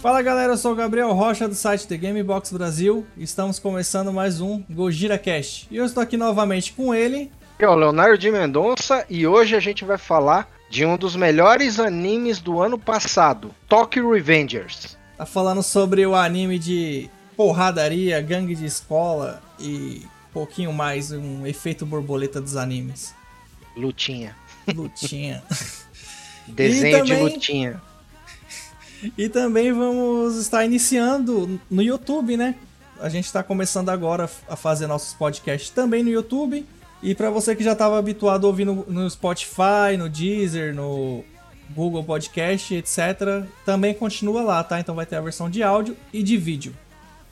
[0.00, 3.06] Fala galera, eu sou o Gabriel Rocha do site The Game Box Brasil.
[3.16, 5.68] Estamos começando mais um Gojira Cast.
[5.70, 7.30] E eu estou aqui novamente com ele.
[7.54, 11.14] Aqui é o Leonardo de Mendonça e hoje a gente vai falar de um dos
[11.14, 14.96] melhores animes do ano passado, Tokyo Revengers.
[15.16, 21.46] Tá falando sobre o anime de porradaria, gangue de escola e um pouquinho mais um
[21.46, 23.14] efeito borboleta dos animes.
[23.76, 24.34] Lutinha.
[24.74, 25.42] Lutinha.
[26.48, 27.82] Desenho de também- lutinha.
[29.18, 32.54] E também vamos estar iniciando no YouTube, né?
[33.00, 36.64] A gente está começando agora a fazer nossos podcasts também no YouTube.
[37.02, 41.24] E para você que já estava habituado a ouvir no, no Spotify, no Deezer, no
[41.70, 44.78] Google Podcast, etc., também continua lá, tá?
[44.78, 46.72] Então vai ter a versão de áudio e de vídeo.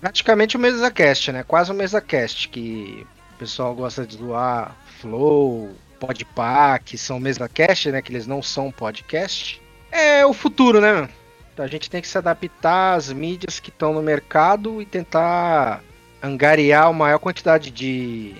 [0.01, 1.45] Praticamente o MesaCast, né?
[1.45, 8.03] Quase o MesaCast, que o pessoal gosta de zoar Flow, Podpah, que são MesaCast, né?
[8.03, 9.63] Que eles não são podcast.
[9.93, 11.09] É o futuro, né?
[11.53, 15.81] Então a gente tem que se adaptar às mídias que estão no mercado e tentar
[16.21, 18.35] angariar a maior quantidade de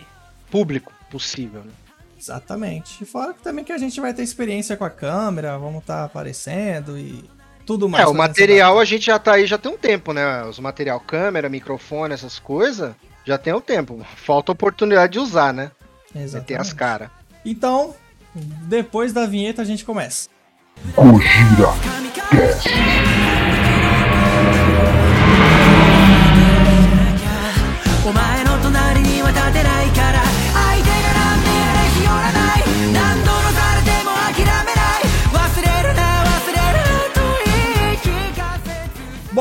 [0.51, 1.73] público possível, né?
[2.19, 3.03] Exatamente.
[3.03, 6.05] E fora que também que a gente vai ter experiência com a câmera, vamos estar
[6.05, 7.25] aparecendo e
[7.65, 8.05] tudo mais.
[8.05, 10.45] É, o material a gente já tá aí já tem um tempo, né?
[10.45, 12.95] Os material, câmera, microfone, essas coisas,
[13.25, 14.05] já tem um tempo.
[14.17, 15.71] Falta oportunidade de usar, né?
[16.15, 16.15] adaptar.
[16.15, 16.75] Meter as Exatamente.
[16.75, 17.11] caras.
[17.45, 17.95] Então,
[18.35, 20.29] depois da vinheta a gente começa.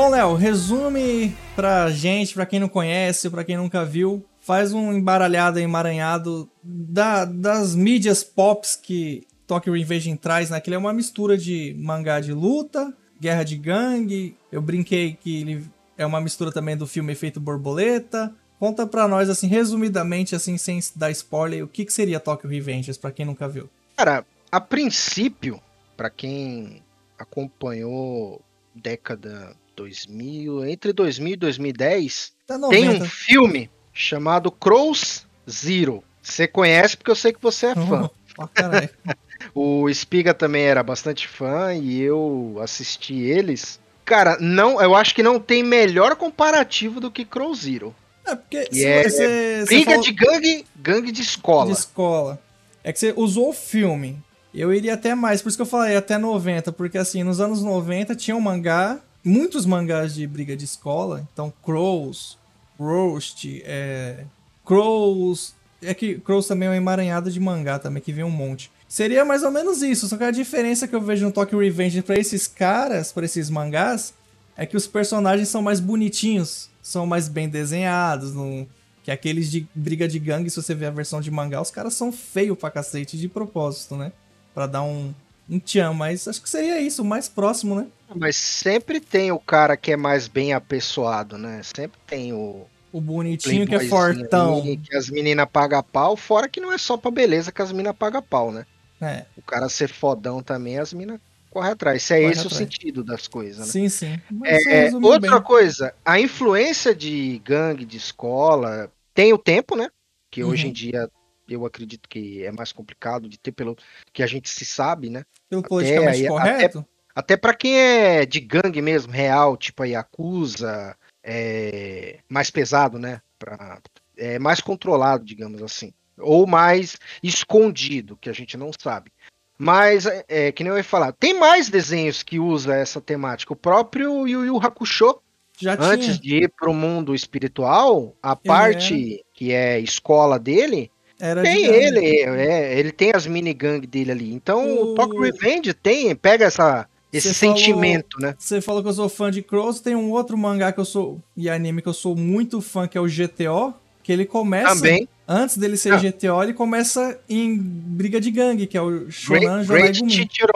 [0.00, 4.94] Bom, Léo, resume pra gente, pra quem não conhece, pra quem nunca viu, faz um
[4.94, 10.58] embaralhado, emaranhado da- das mídias pops que Tokyo Revengers traz, né?
[10.58, 14.34] Que ele é uma mistura de mangá de luta, guerra de gangue.
[14.50, 15.66] Eu brinquei que ele
[15.98, 18.34] é uma mistura também do filme Efeito Borboleta.
[18.58, 22.96] Conta pra nós, assim, resumidamente, assim, sem dar spoiler, o que, que seria Tokyo Revengers,
[22.96, 23.68] pra quem nunca viu.
[23.98, 25.60] Cara, a princípio,
[25.94, 26.82] pra quem
[27.18, 28.40] acompanhou
[28.74, 33.04] década 2000, entre 2000 e 2010, Tá tem 90.
[33.04, 36.02] um filme chamado Crows Zero.
[36.22, 38.10] Você conhece porque eu sei que você é fã.
[38.38, 38.88] Ó, caralho.
[39.54, 43.80] O Espiga também era bastante fã e eu assisti eles.
[44.04, 47.94] Cara, não, eu acho que não tem melhor comparativo do que Crow Zero.
[48.26, 51.72] É, porque E é você- você Briga falou- de gangue, gangue de escola.
[51.72, 52.38] de escola.
[52.84, 54.18] É que você usou o filme.
[54.54, 57.62] Eu iria até mais, por isso que eu falei até 90, porque assim, nos anos
[57.62, 62.38] 90 tinha um mangá, muitos mangás de briga de escola, então Crows,
[62.78, 64.24] Roast, é,
[64.64, 68.70] Crows, é que Crows também é uma emaranhada de mangá também, que vem um monte.
[68.88, 72.02] Seria mais ou menos isso, só que a diferença que eu vejo no Tokyo Revenge
[72.02, 74.12] pra esses caras, pra esses mangás,
[74.56, 78.66] é que os personagens são mais bonitinhos, são mais bem desenhados, não...
[79.02, 81.94] que aqueles de briga de gangue, se você ver a versão de mangá, os caras
[81.94, 84.12] são feios pra cacete de propósito, né?
[84.52, 85.14] Pra dar um,
[85.50, 87.86] um tchan, mas acho que seria isso, o mais próximo, né?
[88.14, 91.60] Mas sempre tem o cara que é mais bem apessoado, né?
[91.62, 94.62] Sempre tem o O bonitinho que é fortão.
[94.62, 97.96] que as meninas pagam pau, fora que não é só pra beleza que as meninas
[97.96, 98.66] pagam pau, né?
[99.00, 102.02] É, O cara ser fodão também, as minas correm atrás.
[102.02, 102.64] Se é Corre esse o atrás.
[102.64, 103.72] sentido das coisas, né?
[103.72, 104.20] sim, sim.
[104.30, 105.42] Você É, resumiu outra bem.
[105.42, 109.88] coisa, a influência de gangue de escola tem o tempo, né?
[110.30, 110.70] Que hoje Uhum.
[110.70, 111.08] em dia
[111.54, 113.76] eu acredito que é mais complicado de ter pelo
[114.12, 115.24] que a gente se sabe, né?
[115.48, 116.86] Pelo politicamente aí- correto?
[117.14, 123.20] Até pra quem é de gangue mesmo, real, tipo a Yakuza, é mais pesado, né?
[123.38, 123.80] Pra,
[124.16, 125.92] é mais controlado, digamos assim.
[126.18, 129.10] Ou mais escondido, que a gente não sabe.
[129.58, 133.52] Mas, é, é, que nem eu ia falar, tem mais desenhos que usa essa temática.
[133.52, 135.20] O próprio Yu Yu Hakusho,
[135.58, 136.18] Já antes tinha.
[136.18, 140.90] de ir pro mundo espiritual, a parte que é escola dele,
[141.20, 144.32] Era tem ele, é, ele tem as minigang dele ali.
[144.32, 148.34] Então O- o Tokyo Revenge tem, pega essa, esse Você falou- sentimento, né?
[148.38, 151.20] Você falou que eu sou fã de Crows, tem um outro mangá que eu sou
[151.36, 155.08] e anime que eu sou muito fã, que é o GTO, que ele começa Também.
[155.32, 155.96] Antes dele ser Ah.
[155.98, 160.10] GTO, ele começa em briga de gangue, que é o Shonan Jonai Great.
[160.10, 160.52] Chichiro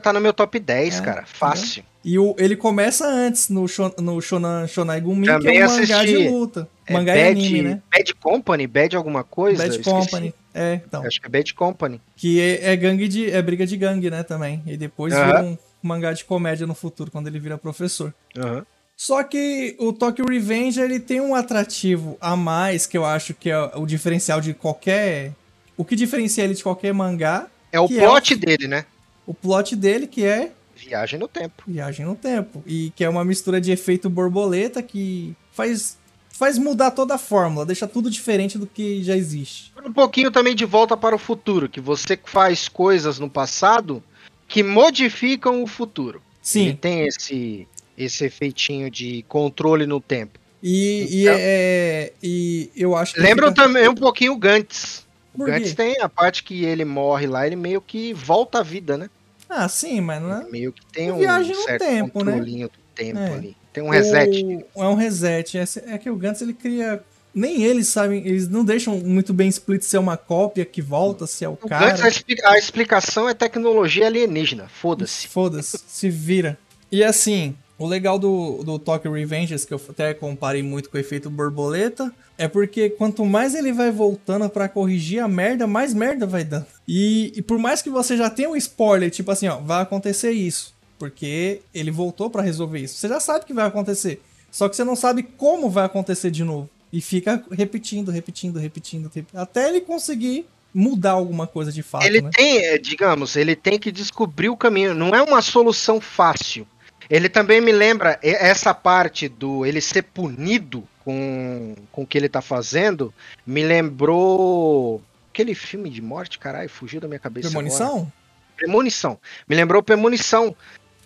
[0.00, 1.24] tá no meu top 10, É, cara.
[1.26, 1.82] Fácil.
[2.04, 5.70] E o, ele começa antes no, Shon- no Shonan Shonai Gumi, Também que é um
[5.70, 6.16] mangá assisti.
[6.18, 6.68] de luta.
[6.86, 7.82] É mangá Bad, anime, né?
[7.90, 9.62] Bad Company, Bad alguma coisa?
[9.66, 9.78] Bad.
[9.82, 10.34] Company.
[10.54, 11.02] É, então.
[11.04, 12.00] Acho que é Bad Company.
[12.14, 13.30] Que é, é gangue de.
[13.30, 14.62] é briga de gangue, né, também.
[14.66, 15.26] E depois Aham.
[15.26, 18.12] vira um mangá de comédia no futuro, quando ele vira professor.
[18.38, 18.64] Aham.
[18.96, 23.50] Só que o Tokyo Revenge ele tem um atrativo a mais que eu acho que
[23.50, 25.32] é o diferencial de qualquer.
[25.76, 28.86] O que diferencia ele de qualquer mangá, É o é plot dele, né?
[29.26, 31.62] o plot dele, que é Viagem no tempo.
[31.66, 32.62] Viagem no Tempo.
[32.66, 35.96] E que é uma mistura de efeito borboleta que faz,
[36.30, 39.72] faz mudar toda a fórmula, deixa tudo diferente do que já existe.
[39.84, 44.02] Um pouquinho também de volta para o futuro, que você faz coisas no passado
[44.48, 46.18] que modificam o futuro.
[46.18, 46.76] Ele Sim.
[46.76, 50.38] tem esse, esse efeitinho de controle no tempo.
[50.62, 53.20] E, e, Então- é, e eu acho que.
[53.20, 55.04] Lembra fica- também um pouquinho o Gantz.
[55.34, 58.96] O Gantz tem a parte que ele morre lá, ele meio que volta à vida,
[58.96, 59.10] né?
[59.48, 60.50] Ah, sim, mas não é.
[60.50, 62.32] Meio que tem um viagem no certo tempo, né?
[62.32, 63.32] controlinho do tempo É.
[63.34, 63.56] ali.
[63.72, 64.64] Tem um reset.
[64.74, 65.58] O- é um reset.
[65.58, 65.64] É,
[65.94, 67.02] é que o Gantz ele cria.
[67.34, 71.26] Nem eles sabem, eles não deixam muito bem explícito se é uma cópia que volta,
[71.26, 71.88] se é o O cara.
[71.88, 74.68] Gantz, a, expli- a explicação é tecnologia alienígena.
[74.68, 75.26] Foda-se.
[75.26, 76.56] Foda-se, se vira.
[76.92, 81.00] E assim, o legal do, do Tokyo Revengers, que eu até comparei muito com o
[81.00, 86.26] efeito borboleta, é porque quanto mais ele vai voltando pra corrigir a merda, mais merda
[86.26, 86.66] vai dando.
[86.86, 90.32] E, e por mais que você já tenha um spoiler, tipo assim, ó, vai acontecer
[90.32, 90.72] isso.
[90.98, 92.96] Porque ele voltou pra resolver isso.
[92.96, 94.22] Você já sabe que vai acontecer.
[94.50, 96.70] Só que você não sabe como vai acontecer de novo.
[96.92, 102.20] E fica repetindo, repetindo, repetindo, rep- até ele conseguir mudar alguma coisa de fato, Ele
[102.20, 102.30] né?
[102.32, 104.94] tem, é, digamos, ele tem que descobrir o caminho.
[104.94, 106.66] Não é uma solução fácil.
[107.10, 112.28] Ele também me lembra essa parte do ele ser punido com, com o que ele
[112.28, 113.12] tá fazendo.
[113.46, 117.48] Me lembrou aquele filme de morte, caralho, fugiu da minha cabeça.
[117.48, 117.64] agora.
[117.66, 118.12] Premonição?
[118.56, 119.18] Premonição.
[119.48, 120.54] Me lembrou Premonição.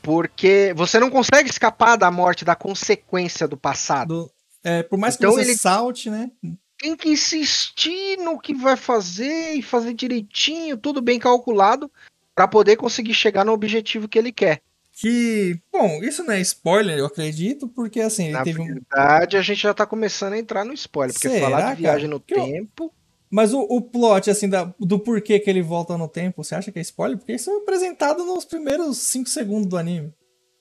[0.00, 4.09] Porque você não consegue escapar da morte, da consequência do passado.
[4.25, 4.31] Do-
[4.65, 6.31] é, por mais que Então você ele- salte, né?
[6.79, 11.91] Tem que insistir no que vai fazer e fazer direitinho, tudo bem calculado,
[12.35, 14.61] para poder conseguir chegar no objetivo que ele quer.
[15.00, 18.67] Que, bom, isso não é spoiler, eu acredito, porque assim, ele Na teve um.
[18.67, 22.09] verdade, a gente já tá começando a entrar no spoiler, porque Será, falar de viagem
[22.09, 22.15] cara?
[22.15, 22.93] no Que eu- tempo.
[23.31, 26.73] Mas o, o plot, assim, da- do porquê que ele volta no tempo, você acha
[26.73, 27.19] que é spoiler?
[27.19, 30.12] Porque isso é apresentado nos primeiros 5 segundos do anime.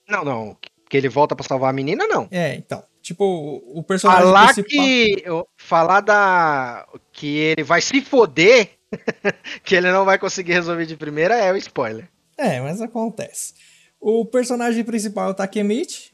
[0.06, 0.56] Não, não.
[0.88, 2.28] Que ele volta pra salvar a menina, não.
[2.30, 2.84] É, então.
[3.00, 4.84] Tipo, o, o personagem Falar principal.
[4.84, 5.24] que.
[5.56, 6.86] Falar da.
[7.10, 8.70] Que ele vai se foder.
[9.64, 12.08] que ele não vai conseguir resolver de primeira é o spoiler.
[12.36, 13.54] É, mas acontece.
[14.00, 16.12] O personagem principal é o Takemichi.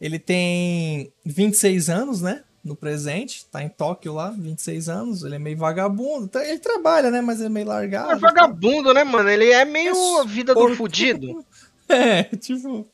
[0.00, 2.42] Ele tem 26 anos, né?
[2.62, 3.46] No presente.
[3.46, 5.22] Tá em Tóquio lá, 26 anos.
[5.24, 6.28] Ele é meio vagabundo.
[6.28, 7.20] Tá- Ele trabalha, né?
[7.20, 8.12] Mas é meio largado.
[8.12, 9.28] é vagabundo, né, mano?
[9.28, 11.44] Ele é meio É a vida do fudido.
[11.86, 12.88] É, tipo.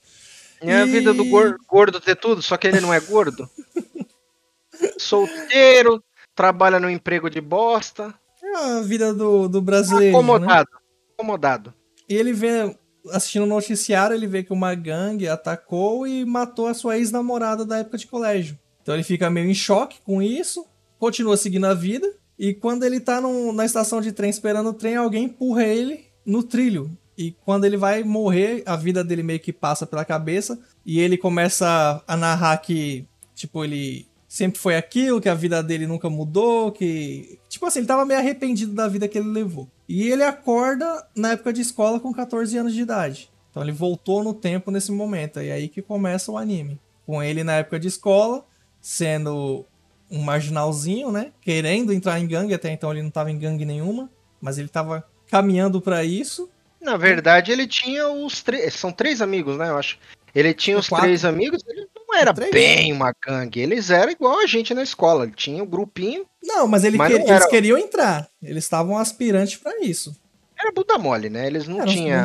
[0.60, 3.48] É a vida do E- gor- gordo ter tudo, só que ele não é gordo.
[4.98, 6.02] Solteiro,
[6.34, 8.12] trabalha no emprego de bosta.
[8.43, 10.12] É a vida do, do brasileiro.
[10.12, 10.19] Né?
[10.19, 10.69] Acomodado.
[11.16, 11.75] Acomodado.
[12.08, 12.76] E ele vê,
[13.11, 17.79] assistindo o noticiário, ele vê que uma gangue atacou e matou a sua ex-namorada da
[17.79, 18.58] época de colégio.
[18.82, 20.67] Então ele fica meio em choque com isso,
[20.99, 22.11] continua seguindo a vida.
[22.38, 26.06] E quando ele tá num- na estação de trem esperando o trem, alguém empurra ele
[26.25, 26.91] no trilho.
[27.17, 30.58] E quando ele vai morrer, a vida dele meio que passa pela cabeça.
[30.87, 33.05] E ele começa a narrar que,
[33.35, 37.41] tipo, ele sempre foi aquilo, que a vida dele nunca mudou, que.
[37.49, 39.69] Tipo assim, ele tava meio arrependido da vida que ele levou.
[39.88, 43.29] E ele acorda na época de escola com 14 anos de idade.
[43.51, 45.41] Então ele voltou no tempo nesse momento.
[45.41, 46.81] E é aí que começa o anime.
[47.05, 48.44] Com ele na época de escola,
[48.81, 49.67] sendo
[50.08, 51.32] um marginalzinho, né?
[51.41, 54.08] Querendo entrar em gangue, até então ele não tava em gangue nenhuma.
[54.41, 56.49] Mas ele tava caminhando pra isso.
[56.81, 58.75] Na verdade, ele tinha os três.
[58.75, 59.70] São três amigos, né?
[59.70, 59.99] Eu acho.
[60.32, 61.06] Ele tinha os Quatro.
[61.06, 63.60] três amigos, ele não era bem uma gangue.
[63.60, 65.26] Eles eram igual a gente na escola.
[65.29, 66.24] Tinha um grupinho.
[66.43, 68.29] Não, mas, ele Mas que- não eles era- queriam entrar.
[68.43, 70.14] Eles estavam aspirantes pra isso.
[70.58, 71.46] Era bunda mole, né?
[71.46, 72.19] Eles não tinham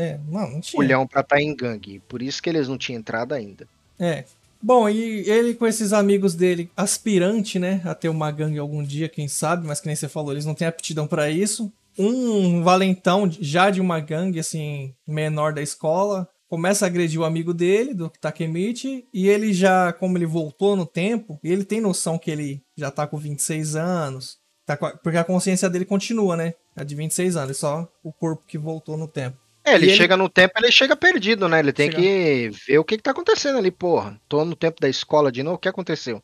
[0.00, 0.18] é.
[0.28, 0.76] Não, não tinha.
[0.78, 2.00] culhão pra estar em gangue.
[2.08, 3.66] Por isso que eles não tinham entrado ainda.
[3.98, 4.24] É.
[4.62, 9.08] Bom, e ele com esses amigos dele, aspirante, né, a ter uma gangue algum dia,
[9.08, 11.70] quem sabe, mas que nem você falou, eles não têm aptidão pra isso.
[11.98, 17.54] Um valentão já de uma gangue, assim, menor da escola, começa a agredir o amigo
[17.54, 22.30] dele, do Takemichi, e ele já, como ele voltou no tempo, ele tem noção que
[22.30, 26.52] ele já tá com 26 anos, tá com a- porque a consciência dele continua, né,
[26.76, 29.38] a de 26 anos, é só o corpo que voltou no tempo.
[29.64, 31.60] É, ele ele- chega no tempo, ele chega perdido, né?
[31.60, 32.02] Ele tem Chega.
[32.02, 34.20] que ver o que, que tá acontecendo ali, porra.
[34.28, 36.22] Tô no tempo da escola de novo, o que aconteceu?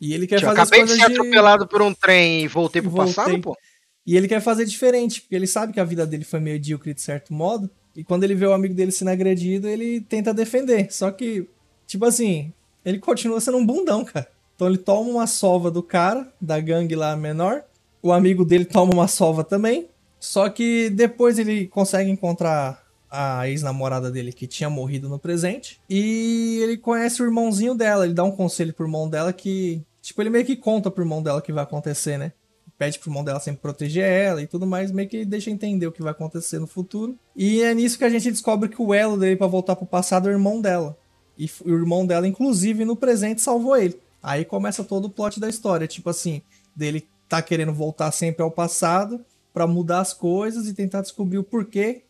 [0.00, 2.90] E ele quer Tipo, fazer acabei de ser atropelado por um trem e voltei pro
[2.90, 3.14] Voltei.
[3.14, 3.56] passado, pô.
[4.04, 7.00] E ele quer fazer diferente, porque ele sabe que a vida dele foi medíocre de
[7.00, 7.70] certo modo.
[7.98, 10.86] E quando ele vê o amigo dele sendo agredido, ele tenta defender.
[10.92, 11.48] Só que,
[11.84, 12.52] tipo assim,
[12.84, 14.28] ele continua sendo um bundão, cara.
[14.54, 17.64] Então ele toma uma sova do cara, da gangue lá menor,
[18.00, 19.88] o amigo dele toma uma sova também.
[20.20, 25.80] Só que depois ele consegue encontrar a ex-namorada dele que tinha morrido no presente.
[25.90, 28.04] E ele conhece o irmãozinho dela.
[28.04, 29.82] Ele dá um conselho pro irmão dela que.
[30.00, 32.32] Tipo, ele meio que conta pro irmão dela o que vai acontecer, né?
[32.78, 35.92] Pede pro irmão dela sempre proteger ela e tudo mais, meio que deixa entender o
[35.92, 37.18] que vai acontecer no futuro.
[37.34, 40.28] E é nisso que a gente descobre que o elo dele para voltar pro passado
[40.28, 40.96] é o irmão dela.
[41.36, 44.00] E o irmão dela, inclusive, no presente, salvou ele.
[44.22, 45.88] Aí começa todo o plot da história.
[45.88, 46.40] Tipo assim,
[46.74, 51.44] dele tá querendo voltar sempre ao passado pra mudar as coisas e tentar descobrir o
[51.44, 52.04] porquê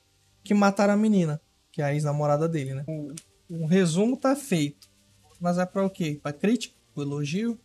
[0.45, 1.41] que mataram a menina,
[1.73, 2.85] que é a ex-namorada dele, né?
[2.87, 3.13] O,
[3.49, 4.89] o resumo tá feito.
[5.41, 6.19] Mas é pra o quê?
[6.23, 6.75] Pra crítica?
[6.95, 7.59] Pro elogio?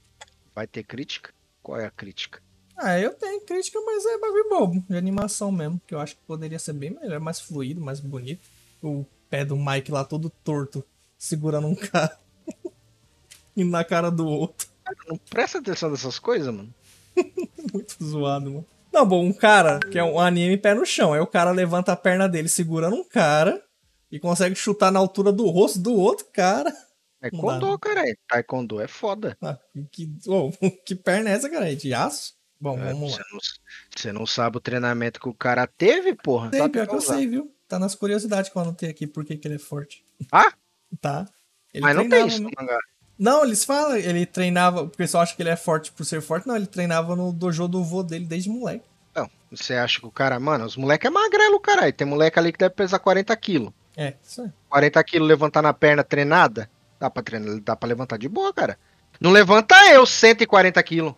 [0.53, 1.33] Vai ter crítica?
[1.61, 2.42] Qual é a crítica?
[2.77, 6.21] Ah, eu tenho crítica, mas é bagulho bobo, de animação mesmo, que eu acho que
[6.25, 8.41] poderia ser bem melhor, mais fluido, mais bonito.
[8.81, 10.83] O pé do Mike lá todo torto,
[11.17, 12.17] segurando um cara.
[13.55, 14.67] e na cara do outro.
[15.07, 16.73] Não presta atenção nessas coisas, mano.
[17.73, 18.65] Muito zoado, mano.
[18.91, 21.13] Não, bom, um cara que é um anime pé no chão.
[21.13, 23.63] Aí o cara levanta a perna dele segurando um cara
[24.11, 26.69] e consegue chutar na altura do rosto do outro cara.
[27.19, 28.07] É Taekwondo, dá, cara.
[28.07, 29.35] é- Taekwondo é foda.
[29.41, 29.57] Ah,
[29.91, 30.51] que, oh,
[30.85, 31.71] que perna é essa, cara?
[31.71, 32.33] É de aço?
[32.63, 33.25] Bom, É, vamos você, lá.
[33.33, 33.39] não,
[33.93, 36.49] você não sabe o treinamento que o cara teve, porra.
[36.49, 37.53] Sei, Sabe pior que eu sei, viu?
[37.67, 40.05] Tá nas curiosidades que eu anotei aqui por que ele é forte.
[40.31, 40.53] Ah,
[41.01, 41.27] Tá.
[41.73, 42.77] Ele mas não tem isso no mangá.
[43.19, 44.83] Não, eles falam, ele treinava.
[44.83, 46.47] O pessoal acha que ele é forte por ser forte.
[46.47, 48.85] Não, ele treinava no dojo do vô dele desde moleque.
[49.13, 51.91] Não, você acha que o cara, mano, os moleques é magrelo, caralho.
[51.91, 53.73] Tem moleque ali que deve pesar 40 quilos.
[53.97, 54.49] É, isso aí.
[54.69, 56.69] 40 quilos levantar na perna treinada?
[56.99, 58.77] Dá pra treinar, dá pra levantar de boa, cara.
[59.19, 61.13] Não levanta eu 140 quilos.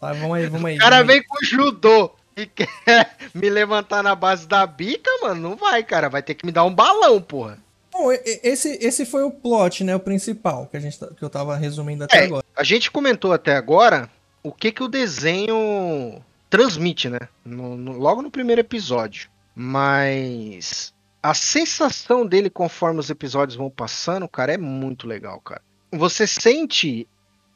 [0.00, 0.76] Tá, vamos aí, vamos aí.
[0.76, 1.18] O cara vamos aí.
[1.20, 2.68] vem com judô e quer
[3.34, 5.50] me levantar na base da bica, mano.
[5.50, 6.08] Não vai, cara.
[6.08, 7.58] Vai ter que me dar um balão, porra.
[7.92, 9.96] Bom, esse, esse foi o plot, né?
[9.96, 12.24] O principal que, a gente, tá- que eu tava resumindo até É.
[12.26, 12.44] agora.
[12.56, 14.08] A gente comentou até agora
[14.42, 17.18] o que que o desenho transmite, né?
[17.44, 19.28] No- no- logo no primeiro episódio.
[19.54, 25.60] Mas a sensação dele conforme os episódios vão passando, cara, é muito legal, cara.
[25.92, 27.08] Você sente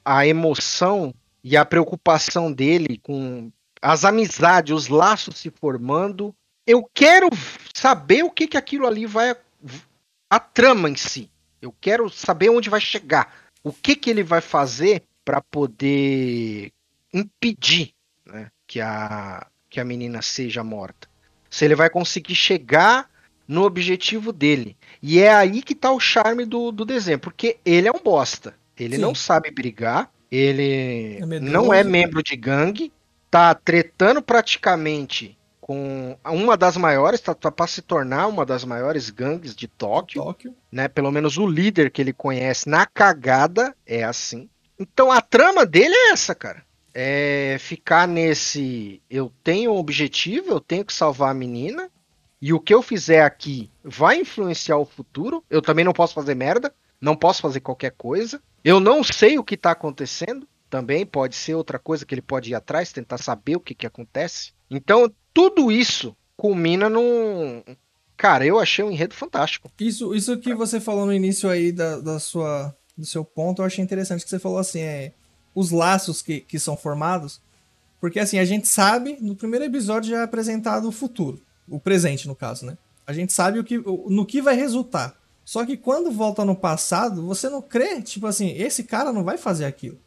[0.04, 6.34] a emoção e a preocupação dele com as amizades, os laços se formando.
[6.66, 7.28] Eu quero
[7.74, 9.34] saber o que que aquilo ali vai
[10.30, 11.30] a trama em si.
[11.60, 13.34] Eu quero saber onde vai chegar.
[13.62, 16.72] O que que ele vai fazer para poder
[17.12, 17.92] impedir
[18.26, 21.08] né, que, a, que a menina seja morta.
[21.50, 23.10] Se ele vai conseguir chegar
[23.46, 24.76] no objetivo dele.
[25.02, 28.54] E é aí que tá o charme do, do desenho, porque ele é um bosta.
[28.78, 29.02] Ele Sim.
[29.02, 32.92] não sabe brigar, ele É não é membro de gangue,
[33.30, 39.08] tá tretando praticamente com uma das maiores, tá, tá para se tornar uma das maiores
[39.10, 40.54] gangues de Tóquio Tóquio.
[40.72, 40.88] né?
[40.88, 44.48] Pelo menos o líder que ele conhece na cagada é assim.
[44.78, 46.64] Então a trama dele é essa, cara.
[46.92, 49.00] É ficar nesse.
[49.08, 51.88] Eu tenho um objetivo, eu tenho que salvar a menina.
[52.40, 55.44] E o que eu fizer aqui vai influenciar o futuro.
[55.48, 56.74] Eu também não posso fazer merda.
[57.00, 58.42] Não posso fazer qualquer coisa.
[58.64, 60.46] Eu não sei o que tá acontecendo.
[60.70, 63.86] Também pode ser outra coisa que ele pode ir atrás, tentar saber o que, que
[63.86, 64.52] acontece.
[64.70, 67.62] Então, tudo isso culmina num.
[68.16, 69.70] Cara, eu achei um enredo fantástico.
[69.78, 73.66] Isso, isso que você falou no início aí da, da sua, do seu ponto, eu
[73.66, 75.12] achei interessante que você falou assim, é
[75.54, 77.40] os laços que, que são formados,
[78.00, 82.26] porque assim, a gente sabe, no primeiro episódio já é apresentado o futuro, o presente
[82.26, 82.78] no caso, né?
[83.06, 85.14] A gente sabe o que, no que vai resultar.
[85.44, 89.36] Só que quando volta no passado, você não crê, tipo assim, esse cara não vai
[89.36, 89.98] fazer aquilo.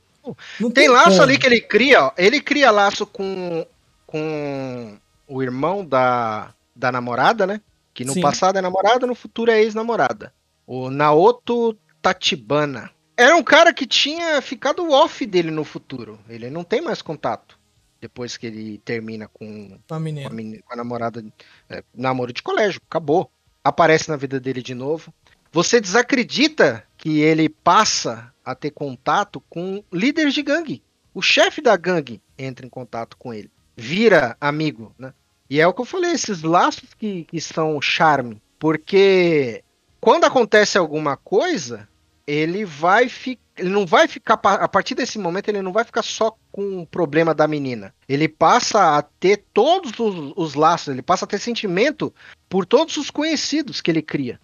[0.60, 1.22] Não Tem laço como.
[1.24, 2.12] ali que ele cria, ó.
[2.18, 3.66] Ele cria laço com,
[4.08, 7.62] com o irmão da, da namorada, né?
[7.94, 8.22] Que no Sim.
[8.22, 10.34] passado é namorada, no futuro é ex-namorada.
[10.66, 12.90] O Naoto Tatibana.
[13.18, 16.20] Era um cara que tinha ficado off dele no futuro.
[16.28, 17.58] Ele não tem mais contato.
[18.02, 20.28] Depois que ele termina com, A com, menina.
[20.30, 21.24] a, meni- com a namorada.
[21.70, 22.82] é, namoro de colégio.
[22.90, 23.30] Acabou.
[23.64, 25.14] Aparece na vida dele de novo.
[25.56, 30.84] Você desacredita que ele passa a ter contato com líderes de gangue.
[31.14, 33.50] O chefe da gangue entra em contato com ele.
[33.74, 35.14] Vira amigo, né?
[35.50, 38.42] E é o que eu falei, esses laços que, que são charme.
[38.60, 39.64] Porque
[40.02, 41.88] quando acontece alguma coisa,
[42.28, 43.42] ele vai ficar.
[43.58, 44.34] Ele não vai ficar.
[44.44, 47.96] A partir desse momento, ele não vai ficar só com o problema da menina.
[48.10, 52.14] Ele passa a ter todos os, os laços, ele passa a ter sentimento
[52.50, 54.38] por todos os conhecidos que ele cria.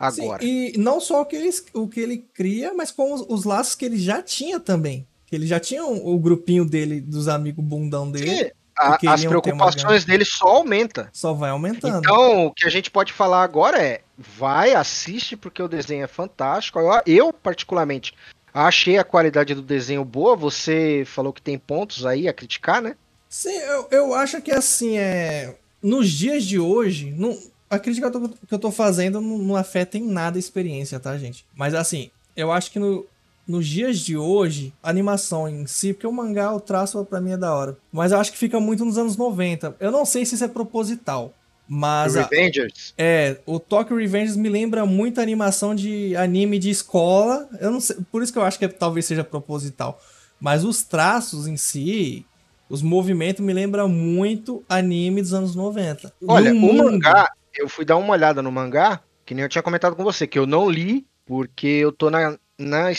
[0.00, 0.42] Agora.
[0.42, 3.44] Sim, e não só o que, ele, o que ele cria, mas com os, os
[3.44, 5.06] laços que ele já tinha também.
[5.26, 9.24] Que ele já tinha o, o grupinho dele, dos amigos bundão dele, Sim, a- as
[9.24, 11.06] preocupações dele só aumentam.
[11.12, 11.98] só vai aumentando.
[11.98, 16.08] Então, o que a gente pode falar agora é: vai, assiste, porque o desenho é
[16.08, 16.78] fantástico.
[16.78, 18.14] Eu, eu, particularmente,
[18.52, 20.34] Achei a qualidade do desenho boa.
[20.34, 22.96] Você falou que tem pontos aí a criticar, né?
[23.28, 25.56] Sim, eu, eu acho que assim, é.
[25.80, 27.38] Nos dias de hoje, não,
[27.70, 30.40] a crítica que eu tô, que eu tô fazendo não, não afeta em nada a
[30.40, 31.46] experiência, tá, gente?
[31.54, 33.06] Mas assim, eu acho que no,
[33.46, 37.32] nos dias de hoje, a animação em si, porque o mangá, o traço pra mim
[37.32, 37.76] é da hora.
[37.92, 39.76] Mas eu acho que fica muito nos anos 90.
[39.80, 41.32] Eu não sei se isso é proposital.
[41.72, 42.92] Mas a- Revengers.
[42.98, 47.48] é, o Tokyo Revengers me lembra muito a animação de anime de escola.
[47.60, 50.00] Eu não sei, por isso que eu acho que é- talvez seja proposital.
[50.40, 52.26] Mas os traços em si,
[52.68, 56.12] os movimentos me lembram muito anime dos anos 90.
[56.26, 59.48] Olha, No o mundo- mangá, eu fui dar uma olhada no mangá, que nem eu
[59.48, 62.38] tinha comentado com você, que eu não li, porque eu tô na.
[62.58, 62.90] na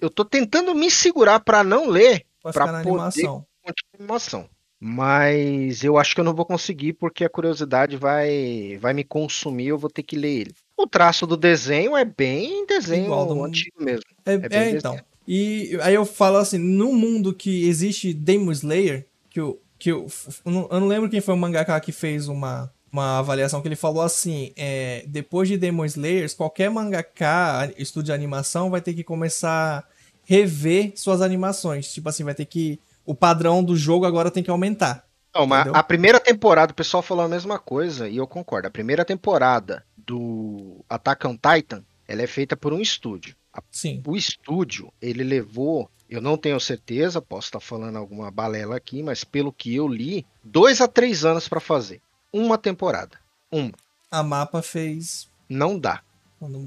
[0.00, 2.52] eu tô tentando me segurar pra não ler na
[2.82, 3.46] poder- animação.
[3.62, 4.48] continuação.
[4.82, 9.66] Mas eu acho que eu não vou conseguir porque a curiosidade vai, vai me consumir,
[9.68, 10.54] eu vou ter que ler ele.
[10.76, 14.02] O traço do desenho é bem desenho Igual do- antigo mesmo.
[14.24, 14.98] É, bem é, então.
[15.28, 20.06] E aí eu falo assim, no mundo que existe Demon Slayer, que eu, que eu,
[20.46, 24.02] eu não lembro quem foi o mangaka que fez uma, uma avaliação que ele falou
[24.02, 29.78] assim, é, depois de Demon Slayers, qualquer mangaka, estúdio de animação, vai ter que começar
[29.78, 29.84] a
[30.24, 31.92] rever suas animações.
[31.92, 32.78] Tipo assim, vai ter que...
[33.06, 35.04] O padrão do jogo agora tem que aumentar.
[35.34, 35.78] Não, mas Entendeu?
[35.78, 38.68] a primeira temporada, o pessoal falou a mesma coisa, e eu concordo.
[38.68, 43.34] A primeira temporada do Attack on Titan, ela é feita por um estúdio.
[43.52, 44.02] A- Sim.
[44.06, 49.22] O estúdio, ele levou, eu não tenho certeza, posso estar falando alguma balela aqui, mas
[49.24, 52.00] pelo que eu li, dois a três anos pra fazer.
[52.32, 53.18] Uma temporada.
[53.52, 53.70] Um.
[54.10, 55.28] A mapa fez...
[55.48, 56.00] Não dá.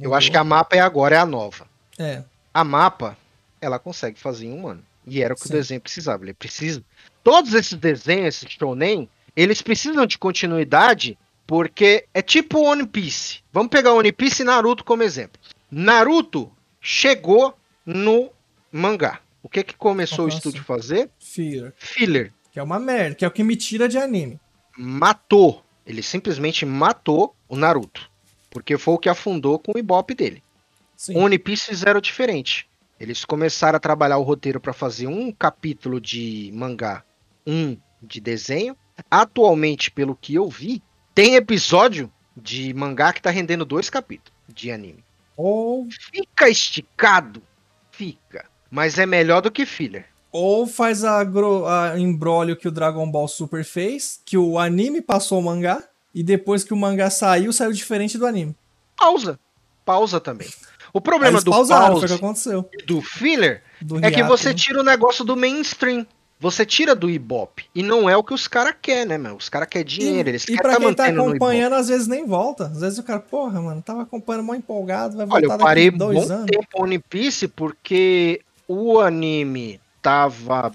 [0.02, 1.68] Eu acho que a mapa é agora, é a nova.
[1.98, 3.18] É, A mapa,
[3.62, 4.84] ela consegue fazer em um ano.
[5.06, 5.50] E era o que Sim.
[5.54, 6.24] o desenho precisava.
[6.24, 6.84] Ele precisa.
[7.24, 11.18] Todos esses desenhos, esses shonen, eles precisam de continuidade
[11.48, 13.40] porque é tipo One Piece.
[13.52, 15.42] Vamos pegar One Piece e Naruto como exemplo.
[15.72, 16.52] Naruto
[16.82, 18.30] chegou no
[18.72, 19.20] mangá.
[19.42, 20.38] O que que começou o Alcançou.
[20.52, 21.10] estúdio a fazer?
[21.20, 21.74] filler.
[21.78, 22.34] Filler.
[22.52, 24.40] Que é uma merda, que é o que me tira de anime.
[24.78, 25.64] Matou.
[25.86, 28.10] Ele simplesmente matou o Naruto.
[28.50, 30.44] Porque foi o que afundou com o ibope dele.
[30.96, 31.18] Sim.
[31.18, 32.70] One Piece fizeram diferente.
[33.00, 37.04] Eles começaram a trabalhar o roteiro para fazer um capítulo de mangá,
[37.46, 38.78] um de desenho.
[39.10, 40.82] Atualmente, pelo que eu vi,
[41.14, 45.04] tem episódio de mangá que tá rendendo dois capítulos de anime.
[45.36, 47.42] Ou Fica esticado?
[47.92, 48.46] Fica.
[48.70, 50.08] Mas é melhor do que filler.
[50.34, 55.00] Ou faz a, gro- a embrólio que o Dragon Ball Super fez, que o anime
[55.00, 55.82] passou o mangá,
[56.14, 58.56] e depois que o mangá saiu, saiu diferente do anime.
[58.98, 59.40] Pausa.
[59.86, 60.50] Pausa também.
[60.92, 62.68] O problema Eles do pausaram, pause aconteceu.
[62.74, 64.56] e do filler Do é que você né?
[64.56, 66.06] tira o negócio do mainstream.
[66.40, 67.66] Você tira do Ibope.
[67.74, 69.36] E não é o que os caras querem, né, meu?
[69.38, 70.28] Os caras querem dinheiro.
[70.30, 72.66] Eles E, e querem pra tá quem tá acompanhando, às vezes nem volta.
[72.66, 75.86] Às vezes o cara, porra, mano, tava acompanhando mó empolgado, vai Olha, voltar eu parei
[75.86, 76.46] daqui dois bom anos.
[76.52, 80.72] tempo One Piece porque o anime tava.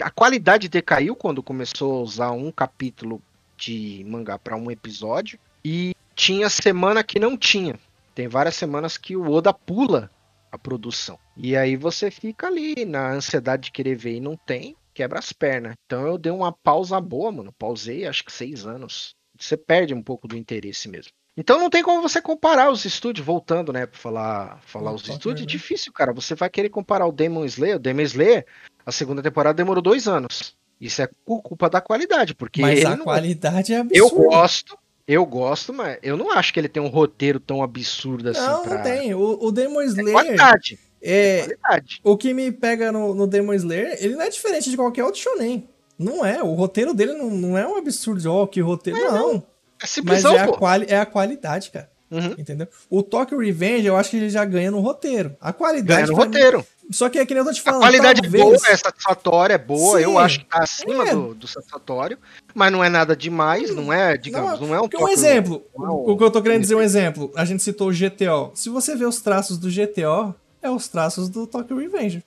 [0.00, 3.22] A qualidade decaiu quando começou a usar um capítulo
[3.56, 5.38] de mangá para um episódio.
[5.64, 7.78] E tinha semana que não tinha.
[8.14, 10.10] Tem várias semanas que o Oda pula
[10.50, 11.18] a produção.
[11.36, 15.32] E aí você fica ali na ansiedade de querer ver e não tem, quebra as
[15.32, 15.74] pernas.
[15.84, 17.52] Então eu dei uma pausa boa, mano.
[17.58, 19.14] Pausei acho que seis anos.
[19.38, 21.12] Você perde um pouco do interesse mesmo.
[21.36, 25.42] Então não tem como você comparar os estúdios, voltando, né, pra falar, falar os estúdios,
[25.42, 26.12] é difícil, cara.
[26.12, 28.46] Você vai querer comparar o Demon Slayer, o Demon Slayer,
[28.86, 30.56] a segunda temporada demorou dois anos.
[30.80, 34.24] Isso é culpa da qualidade, porque Mas a não- qualidade é eu absurda.
[34.28, 38.40] gosto, eu gosto, mas eu não acho que ele tem um roteiro tão absurdo assim
[38.40, 38.74] não, pra...
[38.76, 39.14] não tem.
[39.14, 42.00] O, o Demon É Slayer, qualidade, é, qualidade.
[42.02, 45.20] o que me pega no, no Demon Slayer, ele não é diferente de qualquer outro
[45.20, 45.68] shonen.
[45.98, 46.42] Não é.
[46.42, 48.30] O roteiro dele não, não é um absurdo.
[48.30, 48.98] Ó, que roteiro.
[49.00, 49.42] Não.
[49.78, 51.90] É Mas simplesão, é a, quali é a qualidade, cara.
[52.10, 52.34] Uhum.
[52.38, 52.68] Entendeu?
[52.88, 55.36] O Tokyo Revenge, eu acho que ele já ganha no roteiro.
[55.40, 56.02] A qualidade.
[56.02, 56.66] Ganha no pra mim- roteiro.
[56.92, 57.80] Só que é que nem eu tô te A falando.
[57.80, 59.98] qualidade é talvez- boa, é satisfatória, é boa.
[59.98, 60.04] Sim.
[60.04, 61.10] Eu acho que tá acima É.
[61.12, 62.16] do, do satisfatório,
[62.54, 65.84] mas não é nada demais, não é, digamos, não, é um Porque um exemplo, não
[65.86, 68.52] é o que eu tô querendo dizer um exemplo, a gente citou o GTO.
[68.54, 72.22] Se você vê os traços do GTO, é os traços do Tokyo Revenge.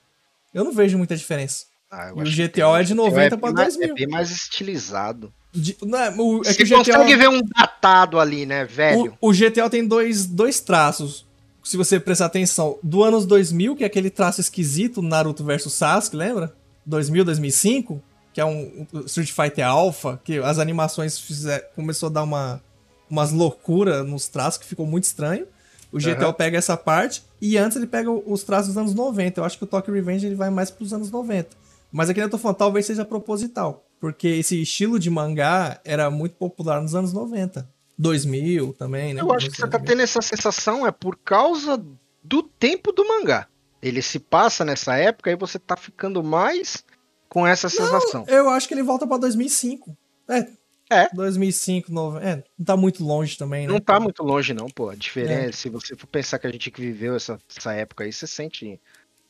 [0.52, 1.64] Eu não vejo muita diferença.
[1.90, 3.88] Ah, E o GTO é de O 90 bem pra mais- 2000.
[3.92, 5.32] É bem mais estilizado.
[5.52, 9.16] De- é, o, é Você GTO, consegue ver um datado ali, né, velho?
[9.20, 11.26] o, o GTO tem dois, dois traços.
[11.62, 16.16] Se você prestar atenção, do anos 2000, que é aquele traço esquisito, Naruto versus Sasuke,
[16.16, 16.54] lembra?
[16.86, 22.12] 2000, 2005, que é um, um Street Fighter Alpha, que as animações fizer, começou a
[22.12, 22.62] dar uma,
[23.10, 25.46] umas loucuras nos traços, que ficou muito estranho.
[25.92, 26.32] O GTO Aham.
[26.32, 29.40] pega essa parte, e antes ele pega os traços dos anos 90.
[29.40, 31.48] Eu acho que o Tokyo Revenge ele vai mais pros anos 90.
[31.92, 33.84] Mas aqui eu tô falando, talvez seja proposital.
[34.00, 37.68] Porque esse estilo de mangá era muito popular nos anos 90.
[37.98, 39.20] 2000 também, né?
[39.20, 39.86] Eu acho que você tá 2000.
[39.86, 41.84] tendo essa sensação é por causa
[42.24, 43.46] do tempo do mangá.
[43.82, 46.82] Ele se passa nessa época e você tá ficando mais
[47.28, 48.24] com essa sensação.
[48.26, 49.94] Eu acho que ele volta pra 2005.
[50.28, 50.46] É.
[50.92, 51.08] É.
[51.14, 52.18] 2005, novo.
[52.18, 53.72] É, não tá muito longe também, né?
[53.72, 54.88] Não tá muito longe, não, pô.
[54.88, 58.12] A diferença, se você for pensar que a gente que viveu essa, essa época aí,
[58.12, 58.80] você sente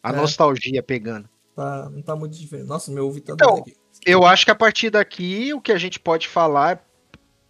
[0.02, 0.16] a É.
[0.16, 1.28] nostalgia pegando.
[1.54, 2.66] Tá, não tá muito diferente.
[2.66, 3.76] Nossa, meu ouvido tá Então, aqui.
[4.06, 6.84] Eu acho que a partir daqui, o que a gente pode falar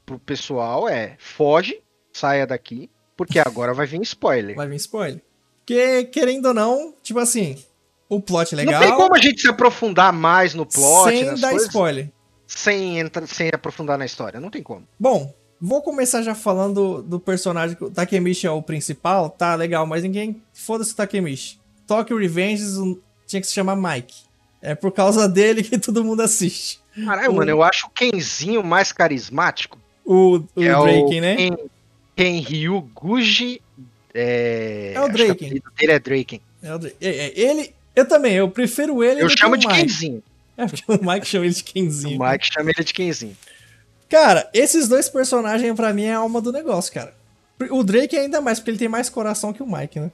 [0.04, 1.80] pro pessoal é: foge,
[2.12, 4.56] saia daqui, porque agora vai vir spoiler.
[4.56, 5.22] Vai vir spoiler.
[5.58, 7.56] Porque, querendo ou não, tipo assim,
[8.08, 8.80] o plot é legal.
[8.80, 12.10] Não tem como a gente se aprofundar mais no plot, sem dar coisas, spoiler.
[12.46, 14.40] sem, entrar, sem aprofundar na história.
[14.40, 14.84] Não tem como.
[14.98, 17.76] Bom, vou começar já falando do personagem.
[17.80, 20.42] O Takemichi é o principal, tá legal, mas ninguém.
[20.52, 21.60] Foda-se o Takemichi.
[21.86, 24.28] Tokyo Revengers um- tinha que se chamar Mike.
[24.62, 26.80] É por causa dele que todo mundo assiste.
[27.04, 29.78] Caralho, O- mano, eu acho o Kenzinho mais carismático.
[30.04, 31.36] O, o é Drake, né?
[31.36, 31.56] Ken,
[32.16, 33.62] Ken Ryu Guji.
[34.12, 36.40] É, É o apelido dele é Draken.
[36.62, 36.96] É o Drake.
[37.00, 37.74] É, é, ele.
[37.94, 39.80] Eu também, eu prefiro ele Eu do que chamo o de Mike.
[39.82, 40.22] Kenzinho.
[40.56, 42.20] É porque o Mike chama ele de Kenzinho.
[42.20, 43.36] O Mike chama ele de Kenzinho.
[44.08, 47.14] Cara, esses dois personagens pra mim é a alma do negócio, cara.
[47.70, 50.10] O Drake ainda mais, porque ele tem mais coração que o Mike, né?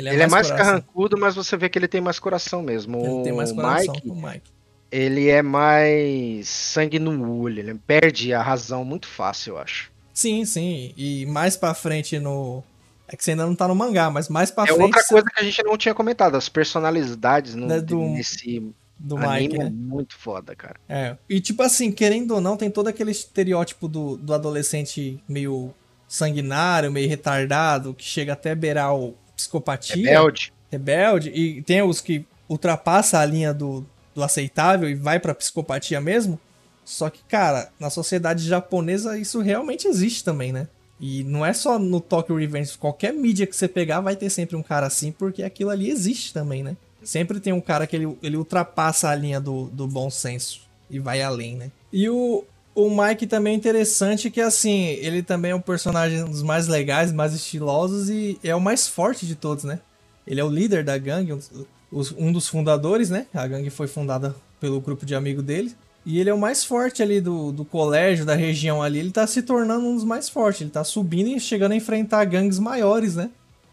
[0.00, 0.56] Ele é mais coração.
[0.66, 2.98] carrancudo, mas você vê que ele tem mais coração mesmo.
[3.04, 4.50] Ele tem mais o coração Mike, o Mike.
[4.90, 9.90] ele é mais sangue no olho, ele perde a razão muito fácil, eu acho.
[10.14, 10.92] Sim, sim.
[10.96, 12.62] E mais pra frente no.
[13.10, 15.26] É que você ainda não tá no mangá, mas mais pra é frente outra coisa
[15.32, 19.54] que a gente não tinha comentado, as personalidades no, Né, do- nesse do anime Mike,
[19.60, 19.70] é né?
[19.72, 20.74] muito foda, cara.
[20.88, 21.16] É.
[21.30, 25.72] E tipo assim, querendo ou não, tem todo aquele estereótipo do, do adolescente meio
[26.06, 29.96] sanguinário, meio retardado, que chega até beirar o psicopatia.
[29.96, 30.52] Rebelde.
[30.70, 36.00] rebelde, e tem os que ultrapassa a linha do, do aceitável e vai pra psicopatia
[36.00, 36.40] mesmo.
[36.84, 40.66] Só que, cara, na sociedade japonesa isso realmente existe também, né?
[41.00, 44.56] E não é só no Tokyo Revenge, qualquer mídia que você pegar vai ter sempre
[44.56, 46.76] um cara assim, porque aquilo ali existe também, né?
[47.02, 50.98] Sempre tem um cara que ele, ele ultrapassa a linha do, do bom senso e
[50.98, 51.70] vai além, né?
[51.92, 52.44] E o,
[52.86, 57.12] o Mike também é interessante que, assim, ele também é um personagem dos mais legais,
[57.12, 59.80] mais estilosos e é o mais forte de todos, né?
[60.24, 61.40] Ele é o líder da gangue, um,
[61.90, 63.26] os- dos fundadores, né?
[63.34, 65.74] A gangue foi fundada pelo grupo de amigo dele.
[66.06, 69.00] E ele é o mais forte ali do, do colégio, da região ali.
[69.00, 70.60] Ele tá se tornando um dos mais fortes.
[70.62, 73.28] Ele tá subindo e chegando a enfrentar gangues maiores, né?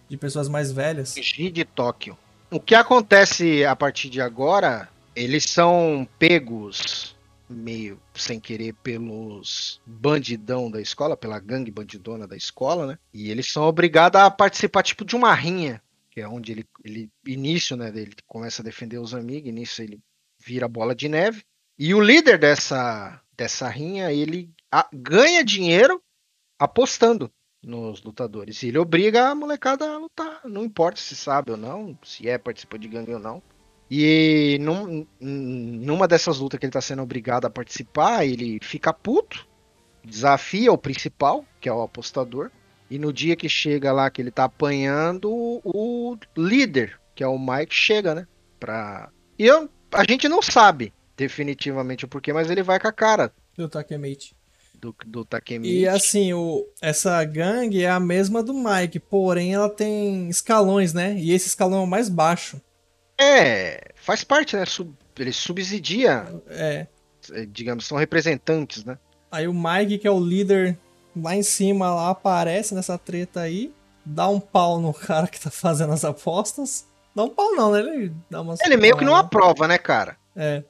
[0.09, 1.13] De pessoas mais velhas.
[1.13, 2.17] De Tóquio.
[2.51, 7.14] O que acontece a partir de agora, eles são pegos
[7.49, 12.99] meio sem querer pelos bandidão da escola, pela gangue bandidona da escola, né?
[13.13, 17.09] E eles são obrigados a participar tipo de uma rinha, que é onde ele, ele
[17.25, 19.99] início, né, ele começa a defender os amigos, início ele
[20.39, 21.43] vira bola de neve.
[21.77, 26.01] E o líder dessa dessa rinha, ele a- ganha dinheiro
[26.57, 27.29] apostando
[27.61, 28.63] nos lutadores.
[28.63, 30.39] E ele obriga a molecada a lutar.
[30.45, 33.41] Não importa se sabe ou não, se é participante de gangue ou não.
[33.89, 39.47] E num- numa dessas lutas que ele tá sendo obrigado a participar, ele fica puto,
[40.03, 42.49] desafia o principal, que é o apostador.
[42.89, 45.29] E no dia que chega lá, que ele tá apanhando,
[45.63, 48.27] o líder, que é o Mike, chega, né?
[48.59, 49.09] Pra...
[49.37, 53.31] E eu, a gente não sabe definitivamente o porquê, mas ele vai com a cara
[53.57, 54.35] Do Takemichi.
[54.79, 55.79] do, do Takemichi.
[55.79, 61.15] E assim, o, essa gangue é a mesma do Mike, porém ela tem escalões, né?
[61.17, 62.61] E esse escalão é o mais baixo.
[63.17, 64.65] É, faz parte, né?
[64.65, 66.87] Sub- ele subsidia, É.
[67.31, 68.97] eh, digamos, são representantes, né?
[69.31, 70.77] Aí o Mike, que é o líder
[71.15, 73.73] lá em cima, lá aparece nessa treta aí,
[74.05, 76.85] dá um pau no cara que tá fazendo as apostas.
[77.15, 77.79] Dá um pau não, né?
[77.79, 80.17] Ele dá umas Ele meio que não aprova, né, cara?
[80.35, 80.63] É,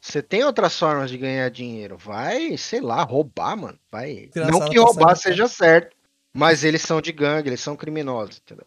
[0.00, 1.98] Você tem outras formas de ganhar dinheiro.
[1.98, 3.78] Vai, sei lá, roubar, mano.
[3.92, 4.30] Vai.
[4.34, 5.94] Engraçado Não que roubar seja certo,
[6.32, 8.66] mas eles são de gangue, eles são criminosos, entendeu?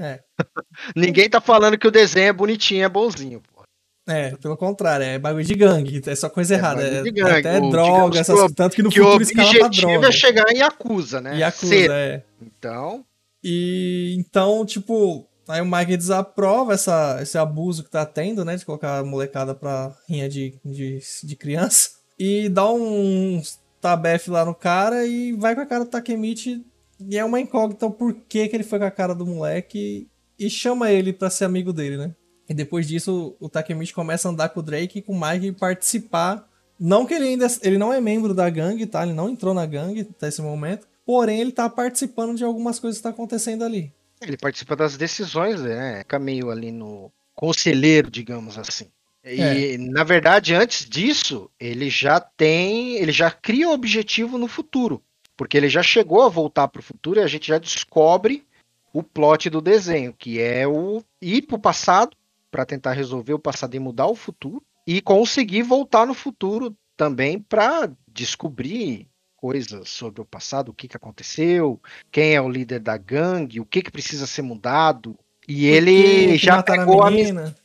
[0.00, 0.20] É.
[0.96, 3.60] Ninguém tá falando que o desenho é bonitinho, é bonzinho, pô.
[4.08, 6.82] É, pelo contrário, é bagulho de gangue, é só coisa errada.
[6.82, 9.00] bagulho É, de gangue, até o- droga, digamos essas, que o- tanto que no que
[9.00, 10.08] o futuro escala pra objetivo droga.
[10.08, 11.36] é chegar em Yakuza, né?
[11.36, 11.92] E acusa, Cedo.
[11.92, 12.22] é.
[12.42, 13.04] Então,
[13.42, 18.56] E então, tipo, aí o Mike desaprova essa, esse abuso que tá tendo, né?
[18.56, 21.90] De colocar a molecada pra rinha de, de, de criança.
[22.18, 23.40] E dá um
[23.80, 26.62] tabefe lá no cara e vai com a cara do Takemichi.
[27.08, 30.08] E é uma incógnita o porquê que ele foi com a cara do moleque
[30.38, 32.14] e chama ele pra ser amigo dele, né?
[32.48, 35.46] E depois disso, o Takemichi começa a andar com o Drake e com o Mike
[35.46, 36.48] e participar.
[36.78, 37.46] Não que ele ainda.
[37.62, 39.02] Ele não é membro da gangue, tá?
[39.04, 40.88] Ele não entrou na gangue até esse momento.
[41.06, 43.92] Porém, ele tá participando de algumas coisas que tá acontecendo ali.
[44.22, 46.00] ele participa das decisões, né?
[46.00, 48.86] Fica meio ali no conselheiro, digamos assim.
[49.24, 49.78] E, É.
[49.78, 52.96] na verdade, antes disso, ele já tem.
[52.96, 55.02] Ele já cria o objetivo no futuro.
[55.40, 58.44] Porque ele já chegou a voltar para o futuro e a gente já descobre
[58.92, 62.14] o plot do desenho, que é o ir pro passado
[62.50, 67.38] pra tentar resolver o passado e mudar o futuro e conseguir voltar no futuro também
[67.38, 71.80] pra descobrir coisas sobre o passado, o que, que aconteceu,
[72.12, 75.18] quem é o líder da gangue, o que, que precisa ser mudado.
[75.48, 77.56] E ele já pegou a a menina,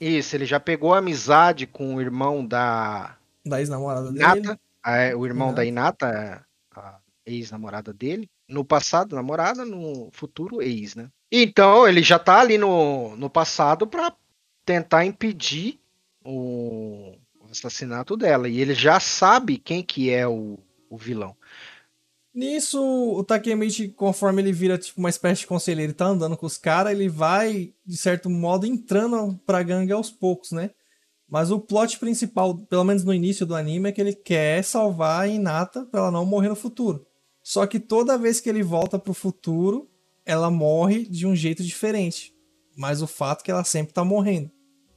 [0.00, 4.24] Isso, ele já pegou a amizade com o irmão da da ex-namorada dele.
[4.24, 5.56] Inata, é, o irmão Inata.
[5.56, 8.28] da Inata, a ex-namorada dele.
[8.48, 11.08] No passado, namorada, no futuro, ex, né?
[11.30, 14.14] Então, ele já tá ali no, no passado pra
[14.64, 15.78] tentar impedir
[16.24, 17.16] o,
[17.50, 18.48] assassinato dela.
[18.48, 21.36] E ele já sabe quem que é o, o vilão.
[22.34, 26.46] Nisso, o Takemichi, conforme ele vira tipo uma espécie de conselheiro, ele tá andando com
[26.46, 30.70] os caras, ele vai, de certo modo, entrando pra gangue aos poucos, né?
[31.28, 35.22] Mas o plot principal, pelo menos no início do anime, é que ele quer salvar
[35.22, 37.06] a Hinata pra ela não morrer no futuro.
[37.48, 39.88] Só que toda vez que ele volta pro futuro,
[40.26, 42.34] ela morre de um jeito diferente.
[42.76, 44.50] Mas o fato é que ela sempre tá morrendo.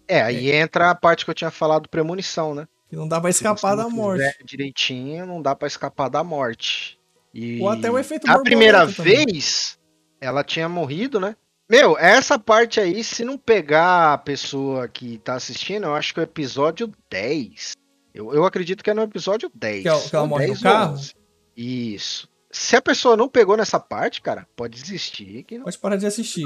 [0.06, 2.68] É, aí entra a parte que eu tinha falado premonição, né?
[2.90, 4.26] Que não dá pra Se escapar da morte.
[4.44, 7.00] direitinho, não dá pra escapar da morte.
[7.34, 9.26] E Ou até o efeito a primeira também.
[9.26, 9.80] vez
[10.20, 11.38] ela tinha morrido, né?
[11.70, 16.20] Meu, essa parte aí, se não pegar a pessoa que tá assistindo, eu acho que
[16.20, 17.72] é o episódio 10.
[18.14, 19.84] Eu, eu acredito que é no episódio 10.
[19.84, 20.94] Que ela- que ela morre no 10 ou carro?
[20.96, 21.14] 11.
[21.56, 22.30] Isso.
[22.52, 26.06] Se a pessoa não pegou nessa parte, cara, pode desistir, que não, Pode parar de
[26.06, 26.46] assistir.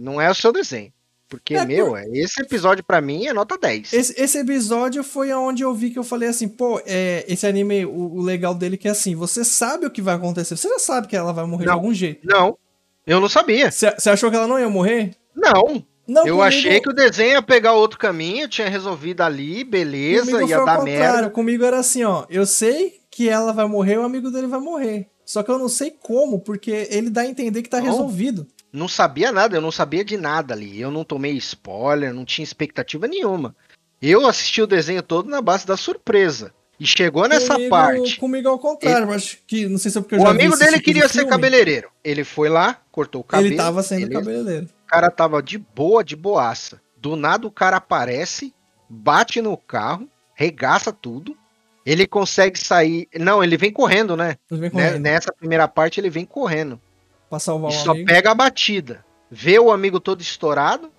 [0.00, 0.92] não é o seu desenho.
[1.28, 3.94] Porque, É, meu, esse episódio pra mim é nota 10.
[3.94, 7.86] Esse, esse episódio foi onde eu vi que eu falei assim, pô, é, esse anime,
[7.86, 10.68] o, o legal dele é que é assim, você sabe o que vai acontecer, você
[10.68, 11.74] já sabe que ela vai morrer de Não.
[11.74, 12.20] algum jeito.
[12.26, 12.58] Não,
[13.06, 13.70] eu não sabia.
[13.70, 15.16] Você achou que ela não ia morrer?
[15.34, 19.64] Não, Não, eu comigo- achei que o desenho ia pegar outro caminho, tinha resolvido ali,
[19.64, 21.30] beleza, comigo ia dar merda.
[21.30, 25.08] Comigo era assim, ó, eu sei que ela vai morrer, o amigo dele vai morrer.
[25.24, 27.86] Só que eu não sei como, porque ele dá a entender que tá Não.
[27.86, 28.46] resolvido.
[28.72, 30.80] Não sabia nada, eu não sabia de nada ali.
[30.80, 33.54] Eu não tomei spoiler, não tinha expectativa nenhuma.
[34.00, 36.52] Eu assisti o desenho todo na base da surpresa.
[36.80, 38.16] E chegou nessa comigo, parte.
[38.16, 40.72] Comigo ao contrário, eu acho que, não sei se é porque eu O amigo dele
[40.72, 41.30] tipo queria ser filme.
[41.30, 41.90] cabeleireiro.
[42.02, 43.50] Ele foi lá, cortou o cabelo.
[43.50, 44.18] Ele tava sendo beleza.
[44.20, 44.66] cabeleireiro.
[44.66, 46.80] O cara tava de boa, de boaça.
[46.96, 48.52] Do nada o cara aparece,
[48.88, 51.36] bate no carro, regaça tudo.
[51.84, 53.08] Ele consegue sair.
[53.18, 54.36] Não, ele vem correndo, né?
[54.50, 56.80] Vem Né- correndo Nessa primeira parte ele vem correndo.
[57.28, 58.06] pra salvar E o só amigo.
[58.06, 59.04] pega a batida.
[59.30, 60.90] Vê o amigo todo estourado.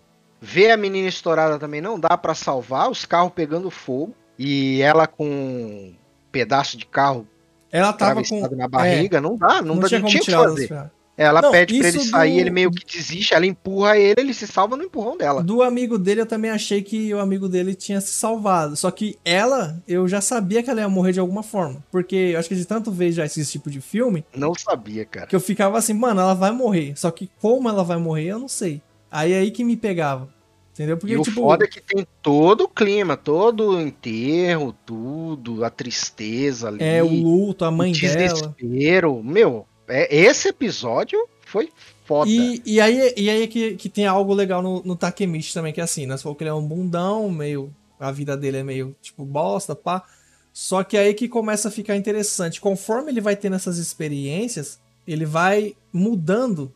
[0.42, 1.80] Vê a menina estourada também.
[1.80, 2.90] Não dá pra salvar.
[2.90, 4.14] Os carros pegando fogo.
[4.38, 5.96] E ela com um
[6.32, 7.28] pedaço de carro
[7.72, 8.56] Ela tava com...
[8.56, 9.22] na barriga.
[9.22, 9.62] Não dá.
[9.62, 10.92] Não, Não, dá, tinha não como tinha o que fazer.
[11.16, 12.34] Ela Não, pede pra ele sair.
[12.34, 13.34] do- Ele meio que desiste.
[13.36, 14.16] Ela empurra ele.
[14.20, 15.44] Ele se salva no empurrão dela.
[15.44, 18.76] Do amigo dele, eu também achei que o amigo dele tinha se salvado.
[18.76, 21.84] Só que ela, eu já sabia que ela ia morrer de alguma forma.
[21.92, 25.28] Porque eu acho que de tanto ver já esse tipo de filme, Não sabia, cara.
[25.28, 26.94] que eu ficava assim, mano, ela vai morrer.
[26.98, 28.82] Só que como ela vai morrer, eu não sei.
[29.12, 30.28] Aí é aí que me pegava.
[30.74, 30.98] Entendeu?
[30.98, 31.42] Porque, e o tipo.
[31.42, 36.84] foda é que tem todo o clima, todo o enterro, tudo, a tristeza ali.
[36.84, 38.16] É, o luto, a mãe o dela.
[38.34, 39.22] desespero.
[39.24, 41.72] Meu, é, esse episódio foi
[42.06, 42.30] foda.
[42.30, 45.82] E, e aí, e aí que, que tem algo legal no, no Takemichi também, que
[45.82, 46.18] é assim, né?
[46.18, 47.74] Você falou que ele é um bundão, meio.
[48.00, 50.04] A vida dele é meio, tipo, bosta, pá.
[50.52, 52.60] Só que aí que começa a ficar interessante.
[52.60, 56.72] Conforme ele vai tendo essas experiências, ele vai mudando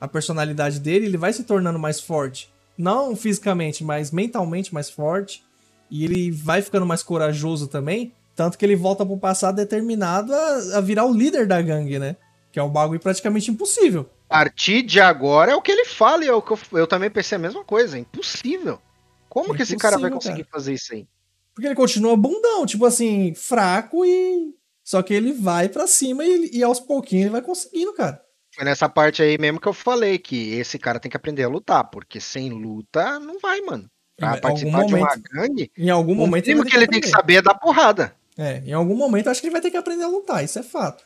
[0.00, 2.50] a personalidade dele, ele vai se tornando mais forte.
[2.76, 5.42] Não fisicamente, mas mentalmente mais forte.
[5.90, 8.12] E ele vai ficando mais corajoso também.
[8.36, 12.16] Tanto que ele volta pro passado determinado a, a virar o líder da gangue, né?
[12.52, 14.08] Que é um bagulho praticamente impossível.
[14.28, 16.86] A partir de agora é o que ele fala e é o que eu, eu
[16.86, 17.96] também pensei a mesma coisa.
[17.96, 18.80] É impossível.
[19.28, 21.06] Como É que esse cara vai conseguir fazer isso aí?
[21.54, 24.54] Porque ele continua bundão, tipo assim, fraco e.
[24.84, 28.22] Só que ele vai pra cima e, e aos pouquinhos ele vai conseguindo, cara.
[28.54, 31.48] Foi nessa parte aí mesmo que eu falei que esse cara tem que aprender a
[31.48, 33.86] lutar, porque sem luta não vai, mano.
[34.16, 36.76] Pra Em algum participar de uma momento- gangue, Em algum o momento mínimo vai que
[36.76, 38.16] ele tem que saber é dar porrada.
[38.36, 40.62] É, em algum momento acho que ele vai ter que aprender a lutar, isso é
[40.62, 41.04] fato.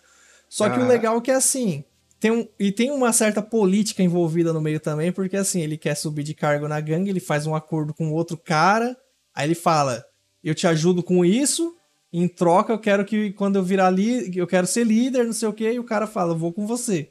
[0.54, 0.86] Só que o Ah.
[0.86, 1.82] legal é que assim.
[2.20, 5.94] Tem um, e tem uma certa política envolvida no meio também, porque assim, ele quer
[5.94, 8.94] subir de cargo na gangue, ele faz um acordo com outro cara,
[9.34, 10.04] aí ele fala:
[10.44, 11.74] Eu te ajudo com isso,
[12.12, 15.48] em troca eu quero que quando eu virar líder, eu quero ser líder, não sei
[15.48, 17.08] o que, e o cara fala: Eu vou com você.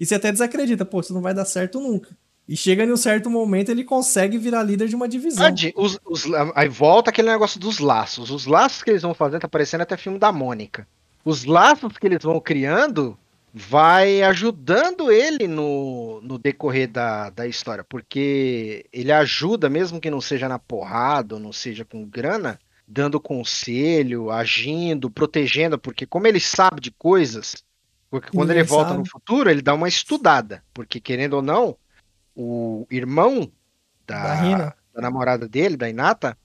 [0.00, 2.10] E você até desacredita, pô, isso não vai dar certo nunca.
[2.48, 5.46] E chega em um certo momento ele consegue virar líder de uma divisão.
[5.76, 6.24] Os- os-
[6.56, 8.28] aí volta aquele negócio dos laços.
[8.30, 10.86] Os laços que eles vão fazendo, tá parecendo até filme da Mônica.
[11.24, 13.18] Os laços que eles vão criando
[13.52, 17.84] vai ajudando ele no, no decorrer da, da história.
[17.84, 23.20] Porque ele ajuda, mesmo que não seja na porrada, ou não seja com grana, dando
[23.20, 27.64] conselho, agindo, protegendo, porque como ele sabe de coisas,
[28.10, 28.98] porque quando Ninguém ele volta sabe.
[29.00, 30.64] no futuro, ele dá uma estudada.
[30.74, 31.76] Porque, querendo ou não,
[32.34, 33.50] o irmão
[34.04, 34.74] Da Rina.
[34.92, 36.36] da namorada dele, da Inata,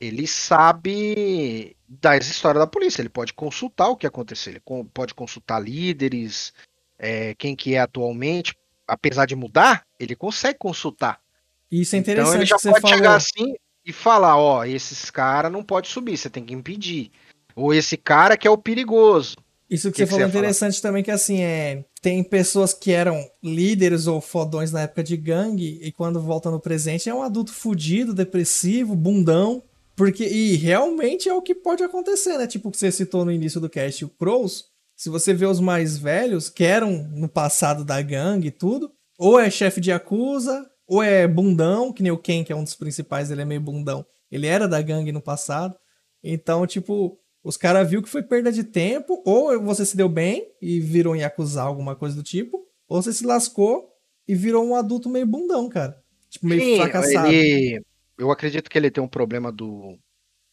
[0.00, 3.02] ele sabe das histórias da polícia.
[3.02, 4.52] Ele pode consultar o que aconteceu.
[4.52, 4.62] Ele
[4.94, 6.52] pode consultar líderes,
[6.98, 8.56] é, quem que é atualmente.
[8.86, 11.20] Apesar de mudar, ele consegue consultar.
[11.70, 12.96] Isso é Então interessante ele já pode falou.
[12.96, 17.10] chegar assim e falar, ó, esses caras não pode subir, você tem que impedir.
[17.54, 19.36] Ou esse cara que é o perigoso.
[19.70, 20.52] Isso que, Que você que falou é você ia falar?
[20.52, 21.84] interessante também, que assim, é.
[22.00, 26.60] Tem pessoas que eram líderes ou fodões na época de gangue, e quando volta no
[26.60, 29.62] presente é um adulto fudido, depressivo, bundão.
[29.96, 32.46] Porque, e realmente é o que pode acontecer, né?
[32.46, 34.64] Tipo que você citou no início do cast, o Crows.
[34.96, 39.38] Se você vê os mais velhos, que eram no passado da gangue e tudo, ou
[39.38, 42.74] é chefe de acusa, ou é bundão, que nem o Ken, que é um dos
[42.74, 44.04] principais, ele é meio bundão.
[44.30, 45.76] Ele era da gangue no passado.
[46.22, 50.46] Então, tipo, os caras viu que foi perda de tempo, ou você se deu bem
[50.60, 53.88] e virou em acusar alguma coisa do tipo, ou você se lascou
[54.26, 56.00] e virou um adulto meio bundão, cara.
[56.30, 57.28] Tipo, meio Sim, fracassado.
[57.28, 57.82] ele-
[58.22, 59.98] eu acredito que ele tem um problema do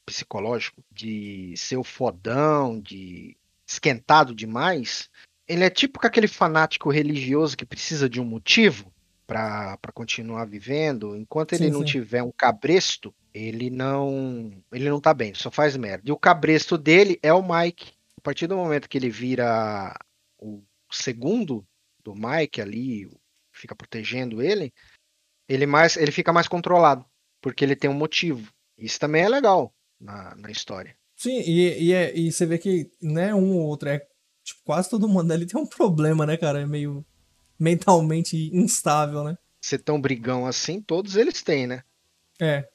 [0.06, 5.08] psicológico de ser o fodão, de esquentado demais.
[5.48, 8.92] Ele é tipo aquele fanático religioso que precisa de um motivo
[9.28, 11.16] para continuar vivendo.
[11.16, 11.86] Enquanto ele Sim, não sim.
[11.86, 16.10] tiver um cabresto, ele não ele não tá bem, só faz merda.
[16.10, 17.94] E o cabresto dele é o Mike.
[18.18, 19.96] A partir do momento que ele vira
[20.40, 21.64] o segundo
[22.04, 23.10] do Mike ali,
[23.54, 24.74] fica protegendo ele,
[25.48, 27.06] ele mais ele fica mais controlado,
[27.42, 28.48] porque ele tem um motivo.
[28.78, 30.96] Isso também é legal na, na história.
[31.16, 34.00] Sim, e, e, é- e você vê que não é um ou outro, é
[34.44, 36.62] tipo, quase todo mundo ali tem um problema, né, cara?
[36.62, 37.06] É meio
[37.60, 39.38] mentalmente instável, né?
[39.62, 41.84] Ser tão brigão assim, todos eles têm, né?
[42.40, 42.68] É.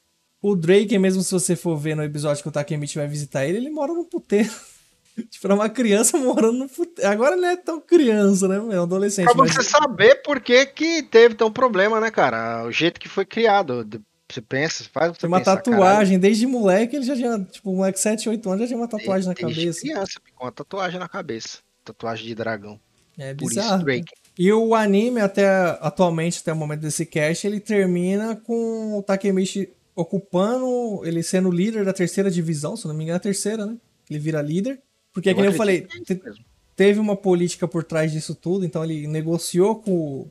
[0.42, 3.57] O Drake, mesmo se você for ver no episódio que o Takemichi vai visitar ele,
[3.57, 4.50] ele mora num puteiro.
[5.31, 7.11] tipo, era uma criança morando no puteiro.
[7.11, 8.57] Agora não é tão criança, né?
[8.57, 9.24] É um adolescente.
[9.24, 12.62] Pra mas- você saber por que, que teve tão problema, né, cara?
[12.66, 13.88] O jeito que foi criado.
[14.30, 18.00] Você pensa, faz você Tem uma tatuagem, desde moleque ele já tinha, tipo, um moleque
[18.00, 19.80] 7, 8 anos já tinha uma caralho, tatuagem na desde cabeça.
[19.80, 21.58] criança, com uma tatuagem na cabeça.
[21.84, 22.80] Tatuagem de dragão.
[23.18, 23.76] É Por bizarro.
[23.76, 24.12] isso, Drake.
[24.37, 25.46] E o anime, até
[25.80, 31.84] atualmente, até o momento desse cast, ele termina com o Takemichi ocupando, ele sendo líder
[31.84, 33.76] da terceira divisão, se não me engano, é a terceira, né?
[34.10, 34.80] Ele vira líder.
[35.12, 36.32] Porque, como eu falei, acredito que é
[36.74, 40.26] teve uma política por trás disso tudo, então ele negociou com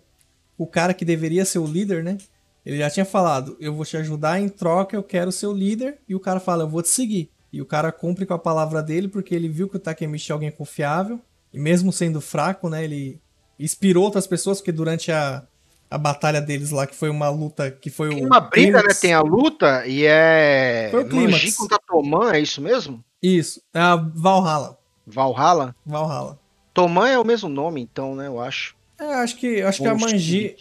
[0.58, 2.17] o cara que deveria ser o líder, né?
[2.65, 5.99] Ele já tinha falado, eu vou te ajudar, em troca eu quero ser o líder,
[6.08, 7.30] e o cara fala, eu vou te seguir.
[7.52, 10.34] E o cara cumpre com a palavra dele, porque ele viu que o Takemichi é
[10.34, 11.19] alguém confiável,
[11.54, 13.19] e mesmo sendo fraco, né, ele
[13.60, 15.43] inspirou outras pessoas, porque durante a,
[15.91, 18.80] a batalha deles lá, que foi uma luta, que foi Tem o uma briga, né?
[18.80, 20.88] clímax- Tem a luta e é.
[20.89, 21.15] Foi o.
[21.15, 23.04] Manji contra Toman, é isso mesmo?
[23.21, 25.76] Isso, é a Valhalla, Valhalla?
[25.86, 26.39] Valhalla.
[26.73, 28.28] Toman é o mesmo nome, então, né?
[28.28, 28.76] Eu acho.
[28.99, 30.56] É, acho que, acho que a Manji...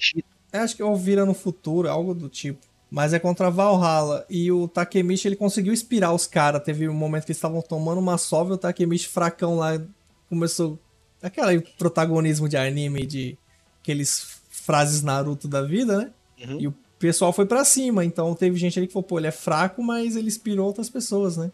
[0.52, 2.60] É, acho que ou vira no futuro, algo do tipo.
[2.90, 4.26] Mas é contra a Valhalla.
[4.28, 6.62] E o Takemichi, ele conseguiu inspirar os caras.
[6.62, 9.80] Teve um momento que eles estavam tomando uma sova e o Takemichi fracão lá
[10.28, 10.78] começou...
[11.22, 13.38] Aquele protagonismo de anime, de
[13.80, 16.10] aqueles frases Naruto da vida, né?
[16.44, 16.60] Uhum.
[16.60, 18.04] E o pessoal foi pra cima.
[18.04, 21.36] Então teve gente ali que falou, pô, ele é fraco, mas ele inspirou outras pessoas,
[21.36, 21.50] né?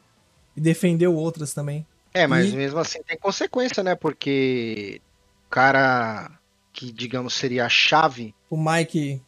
[0.57, 1.87] E defendeu outras também.
[2.15, 3.95] É, mas E- mesmo assim tem consequência, né?
[3.95, 5.01] Porque
[5.47, 6.38] o cara
[6.79, 8.33] que, digamos, seria a chave.
[8.49, 9.21] O Mike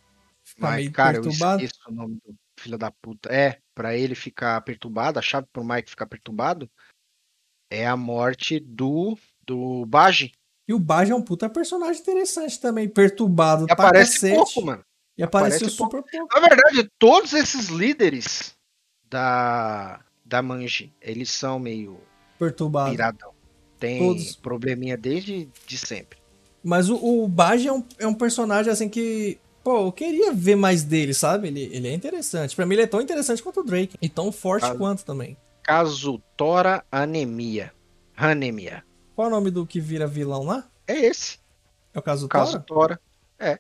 [0.45, 1.65] fica meio cara, eu perturbado.
[1.65, 3.29] esqueço o nome do filho da puta.
[3.29, 6.71] É, pra ele ficar perturbado, a chave pro Mike ficar perturbado
[7.69, 10.31] é a morte do do Baji.
[10.69, 14.37] E o Baji é um puta personagem interessante também, perturbado E pra aparece cacete.
[14.37, 14.85] pouco, mano.
[15.19, 16.29] E apareceu aparece super pouco.
[16.33, 18.55] Na verdade, todos esses líderes
[19.09, 22.01] da da Manji, eles são meio
[22.39, 22.93] Perturbado.
[22.93, 23.35] piradão.
[23.81, 24.37] Tem Todos.
[24.37, 26.20] probleminha desde de sempre.
[26.63, 29.39] Mas o, o Baji é um, é um personagem assim que.
[29.63, 31.49] Pô, eu queria ver mais dele, sabe?
[31.49, 32.57] Ele, ele é interessante.
[32.57, 33.97] Pra mim, ele é tão interessante quanto o Drake.
[34.01, 34.75] E tão forte Ah.
[34.75, 35.37] quanto também.
[35.63, 37.73] Kazutora Anemia.
[38.17, 38.83] Anemia.
[39.15, 40.67] Qual é o nome do que vira vilão lá?
[40.87, 41.39] É esse.
[41.93, 42.45] É o Kazutora?
[42.45, 43.01] Kazutora.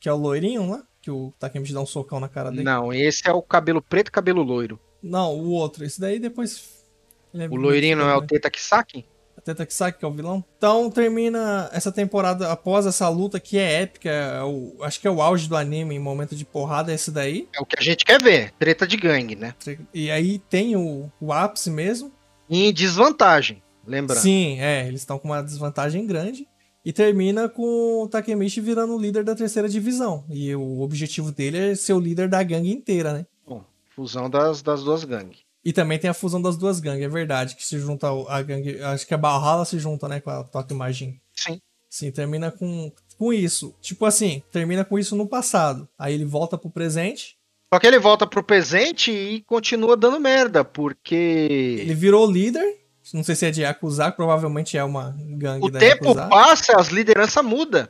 [0.01, 0.83] Que é o loirinho lá?
[1.03, 2.63] Que o Takemichi dá um socão na cara dele?
[2.63, 4.79] Não, esse é o cabelo preto e cabelo loiro.
[5.03, 5.85] Não, o outro.
[5.85, 6.85] Esse daí depois.
[7.33, 8.23] ele O loirinho não é o?
[8.27, 9.07] Teta Kisaki?
[9.41, 10.45] Até Taksaki, que é o vilão.
[10.59, 14.09] Então termina essa temporada após essa luta que é épica.
[14.11, 17.11] é o- acho que é o auge do anime em momento de porrada, é esse
[17.11, 17.49] daí.
[17.55, 18.53] É o que a gente quer ver.
[18.59, 19.55] Treta de gangue, né?
[19.95, 22.13] E aí tem o, o ápice mesmo.
[22.49, 23.63] E em desvantagem.
[23.87, 24.21] Lembrando.
[24.21, 26.47] Sim, é, eles estão com uma desvantagem grande.
[26.85, 30.25] E termina com o Takemichi virando o líder da terceira divisão.
[30.31, 33.27] E o objetivo dele é ser o líder da gangue inteira, né?
[33.47, 33.63] Bom,
[33.95, 35.41] fusão das, das duas gangues.
[35.65, 38.81] E também tem a fusão das duas gangues, é verdade, que se junta a gangue.
[38.83, 41.21] Acho que a Valhalla se junta, né, com a Tokyo Majin.
[41.35, 41.61] Sim.
[41.89, 43.75] Sim, termina com, com isso.
[43.81, 45.89] Tipo assim, termina com isso no passado.
[45.99, 47.37] Aí ele volta pro presente
[47.73, 52.79] Só que ele volta pro presente e continua dando merda, porque Ele virou líder.
[53.13, 56.29] Não sei se é de Yakuza, provavelmente é uma gangue o da tempo Yakuza.
[56.29, 57.89] passa, as lideranças mudam.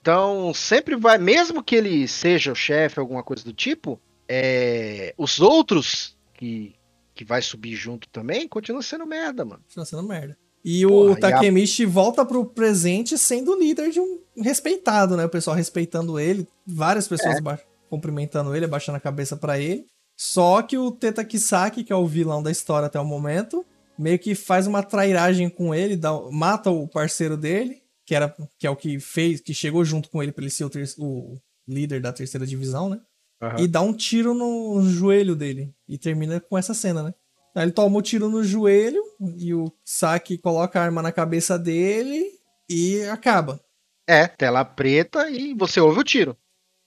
[0.00, 5.40] Então, sempre vai, mesmo que ele seja o chefe, alguma coisa do tipo, é, os
[5.40, 6.74] outros que,
[7.18, 9.60] que vai subir junto também continuam sendo merda, mano.
[9.74, 10.38] Tá sendo merda.
[10.64, 15.24] E Porra, o e a- Takemichi volta pro presente sendo líder de um respeitado, né?
[15.24, 17.40] O pessoal respeitando ele, várias pessoas É.
[17.40, 17.58] ba-
[17.90, 19.86] cumprimentando ele, abaixando a cabeça pra ele.
[20.16, 23.64] Só que o Teta Kisaki, que é o vilão da história até o momento,
[23.98, 28.66] meio que faz uma trairagem com ele, dá- mata o parceiro dele, que era que
[28.66, 31.36] é o que fez, que chegou junto com ele pra ele ser o, ter- o
[31.66, 33.00] líder da terceira divisão, né?
[33.58, 35.72] E dá um tiro no joelho dele.
[35.88, 37.14] E termina com essa cena, né?
[37.54, 39.02] Aí ele toma o tiro no joelho
[39.36, 42.24] e o Saki coloca a arma na cabeça dele
[42.68, 43.60] e acaba.
[44.06, 46.36] É, tela preta e você ouve o tiro.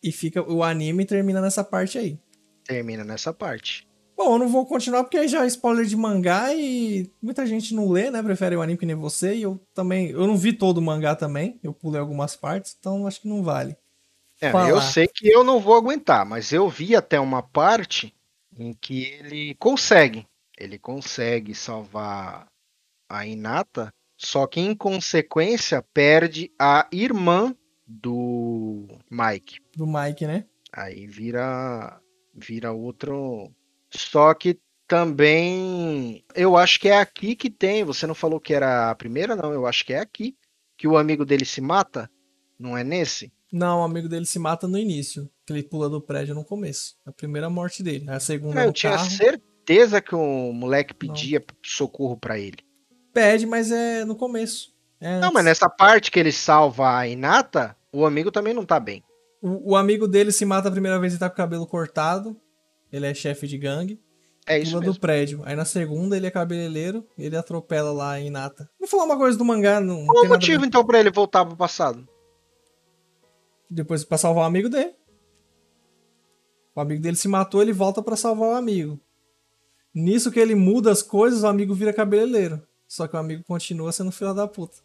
[0.03, 2.19] E fica o anime termina nessa parte aí.
[2.65, 3.87] Termina nessa parte.
[4.15, 7.73] Bom, eu não vou continuar porque aí já é spoiler de mangá e muita gente
[7.73, 8.21] não lê, né?
[8.21, 9.35] Prefere o anime que nem você.
[9.35, 10.09] E eu também.
[10.09, 11.59] Eu não vi todo o mangá também.
[11.63, 13.75] Eu pulei algumas partes, então acho que não vale.
[14.41, 18.11] É, eu sei que eu não vou aguentar, mas eu vi até uma parte
[18.57, 20.25] em que ele consegue.
[20.57, 22.47] Ele consegue salvar
[23.07, 29.59] a Inata, só que em consequência perde a irmã do Mike.
[29.75, 30.45] Do Mike, né?
[30.73, 32.01] Aí vira
[32.33, 33.51] vira outro.
[33.91, 37.83] Só que também eu acho que é aqui que tem.
[37.83, 39.53] Você não falou que era a primeira, não?
[39.53, 40.35] Eu acho que é aqui
[40.77, 42.09] que o amigo dele se mata.
[42.57, 43.31] Não é nesse?
[43.51, 45.29] Não, o amigo dele se mata no início.
[45.45, 46.95] Que ele pula do prédio no começo.
[47.05, 48.05] A primeira morte dele.
[48.09, 49.09] A segunda eu no tinha carro.
[49.09, 52.57] certeza que o moleque pedia socorro pra ele.
[53.13, 54.71] Pede, mas é no começo.
[54.99, 58.79] É Não, mas nessa parte que ele salva a Inata, o amigo também não tá
[58.79, 59.03] bem.
[59.41, 62.39] o, o amigo dele se mata a primeira vez e tá com o cabelo cortado.
[62.91, 63.99] Ele é chefe de gangue.
[64.47, 64.93] É isso pula mesmo.
[64.93, 65.41] do prédio.
[65.43, 67.05] Aí na segunda ele é cabeleireiro.
[67.17, 68.69] Ele atropela lá a Inata.
[68.79, 69.79] Vou falar uma coisa do mangá.
[69.79, 72.07] Não, não Qual o motivo então pra ele voltar pro passado?
[73.74, 74.93] Depois pra salvar o amigo dele.
[76.76, 78.99] O amigo dele se matou, ele volta pra salvar o amigo.
[79.93, 82.61] Nisso que ele muda as coisas, o amigo vira cabeleireiro.
[82.88, 84.78] Só que o amigo continua sendo filho da puta.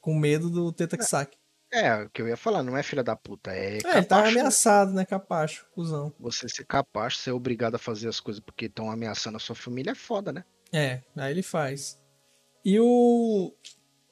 [0.00, 1.36] Com medo do Teta Kisaki.
[1.72, 4.06] É, o que eu ia falar, não é filha da puta, é, É, ele capacho,
[4.08, 4.28] tava né?
[4.28, 5.04] ameaçado, né?
[5.04, 6.12] Capacho, cuzão.
[6.20, 9.90] Você ser capaz, ser obrigado a fazer as coisas porque estão ameaçando a sua família
[9.90, 10.44] é foda, né?
[10.72, 11.98] É, aí ele faz.
[12.64, 13.52] E o.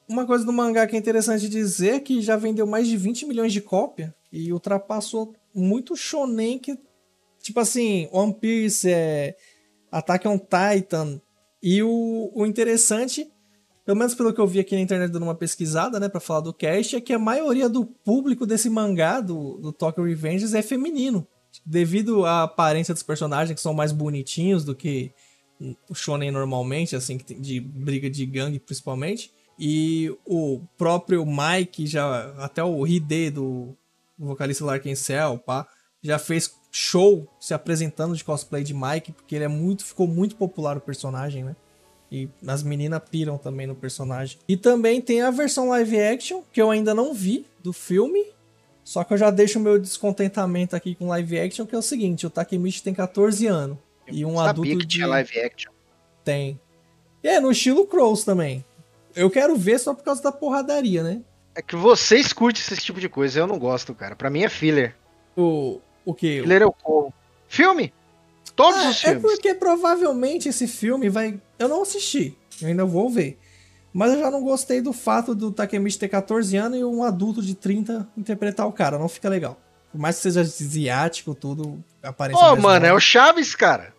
[0.07, 3.25] Uma coisa do mangá que é interessante dizer é que já vendeu mais de 20
[3.25, 6.77] milhões de cópia e ultrapassou muito shonen que.
[7.41, 9.35] Tipo assim, One Piece, é,
[9.91, 11.21] Attack on Titan.
[11.61, 13.31] E o, o interessante,
[13.85, 16.41] pelo menos pelo que eu vi aqui na internet dando uma pesquisada, né, pra falar
[16.41, 20.61] do cast, é que a maioria do público desse mangá, do, do Tokyo Revengers, é
[20.61, 21.27] feminino.
[21.65, 25.11] Devido à aparência dos personagens, que são mais bonitinhos do que
[25.89, 29.31] o shonen normalmente, assim, de briga de gangue principalmente.
[29.57, 33.75] E o próprio Mike, já até o Hide do
[34.17, 35.67] vocalista Larkin Cell, pá,
[36.01, 40.35] já fez show se apresentando de cosplay de Mike, porque ele é muito, ficou muito
[40.35, 41.55] popular o personagem, né?
[42.11, 44.37] E as meninas piram também no personagem.
[44.47, 48.27] E também tem a versão live action, que eu ainda não vi, do filme.
[48.83, 51.81] Só que eu já deixo o meu descontentamento aqui com live action, que é o
[51.81, 53.77] seguinte, o Takemichi tem 14 anos.
[54.07, 54.95] E um Sabia adulto que de...
[54.95, 55.71] tinha live action.
[56.23, 56.59] Tem.
[57.23, 58.63] E é no estilo Crows também.
[59.15, 61.21] Eu quero ver só por causa da porradaria, né?
[61.55, 64.15] É que vocês curtem esse tipo de coisa, eu não gosto, cara.
[64.15, 64.95] Pra mim é filler.
[65.37, 66.41] O, o que?
[66.41, 67.13] Filler eu corro.
[67.47, 67.93] Filme?
[68.55, 69.21] Todos Ah, os é filmes.
[69.21, 71.39] porque provavelmente esse filme vai.
[71.57, 73.39] Eu não assisti, eu ainda vou ver.
[73.93, 77.41] Mas eu já não gostei do fato do Takemichi ter 14 anos e um adulto
[77.41, 78.99] de 30 interpretar o cara.
[78.99, 79.57] Não fica legal.
[79.91, 82.97] Por mais que seja asiático, tudo, aparência Pô, mais mano, é nova.
[82.97, 83.93] o Chaves, cara.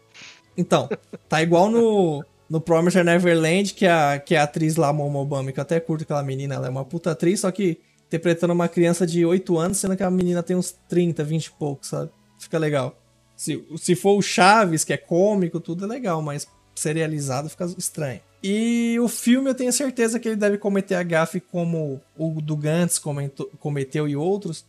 [0.55, 0.89] Então,
[1.29, 5.59] tá igual no, no Promised Neverland, que a, que a atriz lá, Momo Obama, que
[5.59, 9.07] eu até curto aquela menina, ela é uma puta atriz, só que interpretando uma criança
[9.07, 12.11] de 8 anos, sendo que a menina tem uns 30, 20 e poucos, sabe?
[12.39, 12.97] Fica legal.
[13.37, 18.21] Se, se for o Chaves, que é cômico, tudo é legal, mas serializado fica estranho.
[18.43, 22.57] E o filme eu tenho certeza que ele deve cometer a gafe como o do
[22.57, 24.65] Gantz comentou- cometeu e outros,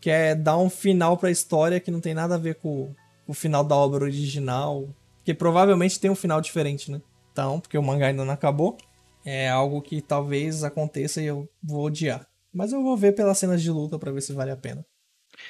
[0.00, 2.90] que é dar um final pra história que não tem nada a ver com
[3.26, 4.86] o final da obra original,
[5.24, 7.00] que provavelmente tem um final diferente, né?
[7.32, 8.76] Então, porque o mangá ainda não acabou,
[9.24, 12.26] é algo que talvez aconteça e eu vou odiar.
[12.52, 14.84] Mas eu vou ver pelas cenas de luta pra ver se vale a pena.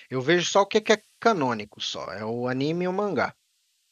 [0.08, 2.04] Eu vejo só o que é canônico só.
[2.12, 3.34] É o anime e o mangá.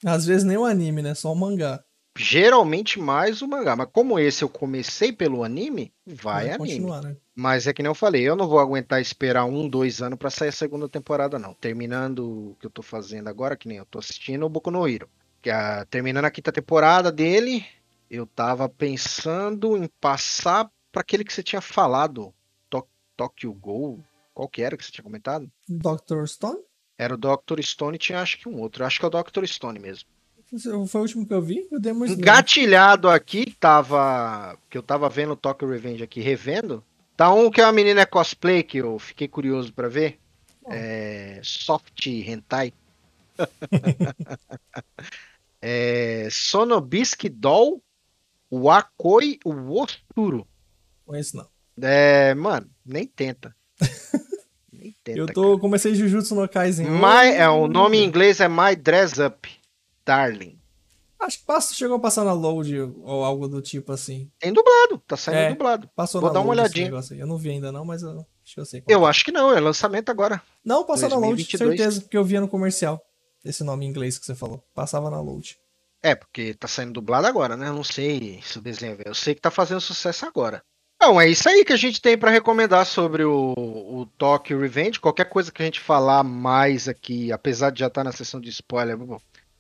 [0.05, 1.15] Às vezes nem o anime, né?
[1.15, 1.83] Só o mangá.
[2.17, 3.75] Geralmente mais o mangá.
[3.75, 6.59] Mas como esse eu comecei pelo anime, vai, anime.
[6.59, 7.17] continuar, né?
[7.35, 10.31] Mas é que nem eu falei, eu não vou aguentar esperar um, dois anos pra
[10.31, 11.55] sair a segunda temporada, não.
[11.55, 14.87] Terminando o que eu tô fazendo agora, que nem eu tô assistindo o Boku no
[14.87, 15.09] Hero.
[15.41, 17.65] Que a, terminando a quinta temporada dele,
[18.11, 22.35] eu tava pensando em passar pra aquele que você tinha falado,
[22.69, 22.87] To-
[23.17, 24.05] Tokyo Ghoul.
[24.35, 25.51] Qual que era que você tinha comentado?
[25.69, 26.27] Dr.
[26.27, 26.59] Stone?
[26.99, 27.61] Era o Dr.
[27.63, 28.85] Stone, tinha acho que um outro.
[28.85, 29.45] Acho que é o Dr.
[29.47, 30.09] Stone mesmo.
[30.89, 31.69] Foi o último que eu vi?
[31.71, 32.19] O Demon Slayer.
[32.21, 34.59] Engatilhado aqui, tava.
[34.69, 36.85] Que eu tava vendo o Tokyo Revenge aqui, revendo.
[37.17, 40.19] Tá um que é uma menina cosplay que eu fiquei curioso pra ver.
[40.69, 41.41] É.
[41.45, 42.73] Soft Hentai.
[45.63, 46.29] é.
[46.31, 47.81] Sonobisk Doll.
[48.53, 50.47] Wakoi Wosturo.
[51.07, 51.49] Conheço não.
[51.81, 52.35] É.
[52.35, 53.55] Mano, nem tenta.
[54.73, 55.19] nem tenta.
[55.19, 56.87] Eu tô, comecei Jujutsu no Kaisen.
[56.89, 59.49] My, é, o nome em inglês é My Dress Up.
[60.05, 60.59] Darling.
[61.21, 64.31] Acho que passa, chegou a passar na load ou algo do tipo assim.
[64.39, 65.51] Tem dublado, tá saindo É.
[65.51, 65.89] dublado.
[65.95, 66.91] Passou Vou na dar uma olhadinha.
[67.13, 68.27] Eu não vi ainda não, mas eu
[68.57, 68.83] eu sei.
[68.89, 69.11] Eu é.
[69.11, 70.43] acho que não, é lançamento agora.
[70.65, 71.77] Não, passou na load, 2022.
[71.77, 73.01] certeza, porque eu via no comercial.
[73.45, 74.65] Esse nome em inglês que você falou.
[74.75, 75.60] Passava na load.
[76.03, 77.69] É, porque tá saindo dublado agora, né?
[77.69, 79.09] Eu não sei se o desenho é.
[79.09, 80.63] Eu sei que tá fazendo sucesso agora.
[80.97, 85.01] Então, é isso aí que a gente tem pra recomendar sobre o, o Tokyo Revenge.
[85.01, 88.51] Qualquer coisa que a gente falar mais aqui, apesar de já estar na sessão de
[88.51, 88.99] spoiler,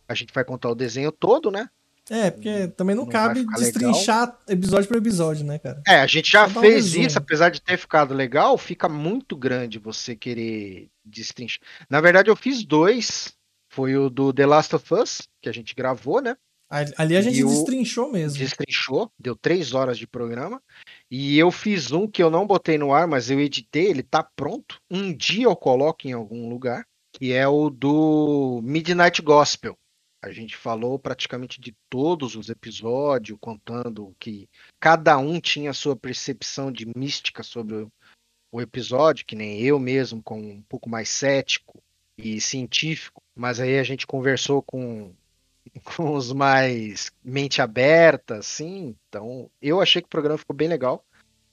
[0.07, 1.69] a gente vai contar o desenho todo, né?
[2.11, 5.81] É, porque também não, Não cabe destrinchar episódio por episódio, né, cara?
[5.87, 7.07] É, a gente já Só um fez resumo.
[7.07, 11.61] isso, apesar de ter ficado legal, fica muito grande você querer destrinchar.
[11.89, 13.33] Na verdade, eu fiz dois.
[13.73, 16.37] Foi o do The Last of Us, que a gente gravou, né?
[16.97, 18.39] Ali a gente destrinchou mesmo.
[18.39, 20.63] destrinchou, deu três horas de programa.
[21.11, 24.23] E eu fiz um que eu não botei no ar, mas eu editei, ele tá
[24.23, 24.81] pronto.
[24.89, 29.77] Um dia eu coloco em algum lugar, que é o do Midnight Gospel.
[30.23, 35.97] A gente falou praticamente de todos os episódios, contando que cada um tinha a sua
[35.97, 37.93] percepção de mística sobre o-
[38.53, 41.83] o episódio, que nem eu mesmo, com um pouco mais cético
[42.19, 43.23] e científico.
[43.35, 45.13] Mas aí a gente conversou com
[45.97, 48.97] com os mais mente aberta, assim.
[49.09, 51.05] Então, eu achei que o programa ficou bem legal.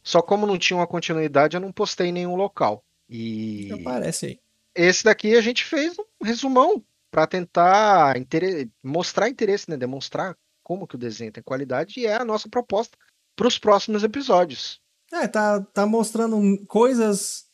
[0.03, 2.83] Só como não tinha uma continuidade, eu não postei em nenhum local.
[3.09, 4.39] E Aparece aí.
[4.75, 9.77] esse daqui a gente fez um resumão para tentar intere- mostrar interesse, né?
[9.77, 12.97] Demonstrar como que o desenho tem qualidade e é a nossa proposta
[13.35, 14.81] para os próximos episódios.
[15.13, 16.37] É, tá, tá mostrando
[16.67, 17.45] coisas.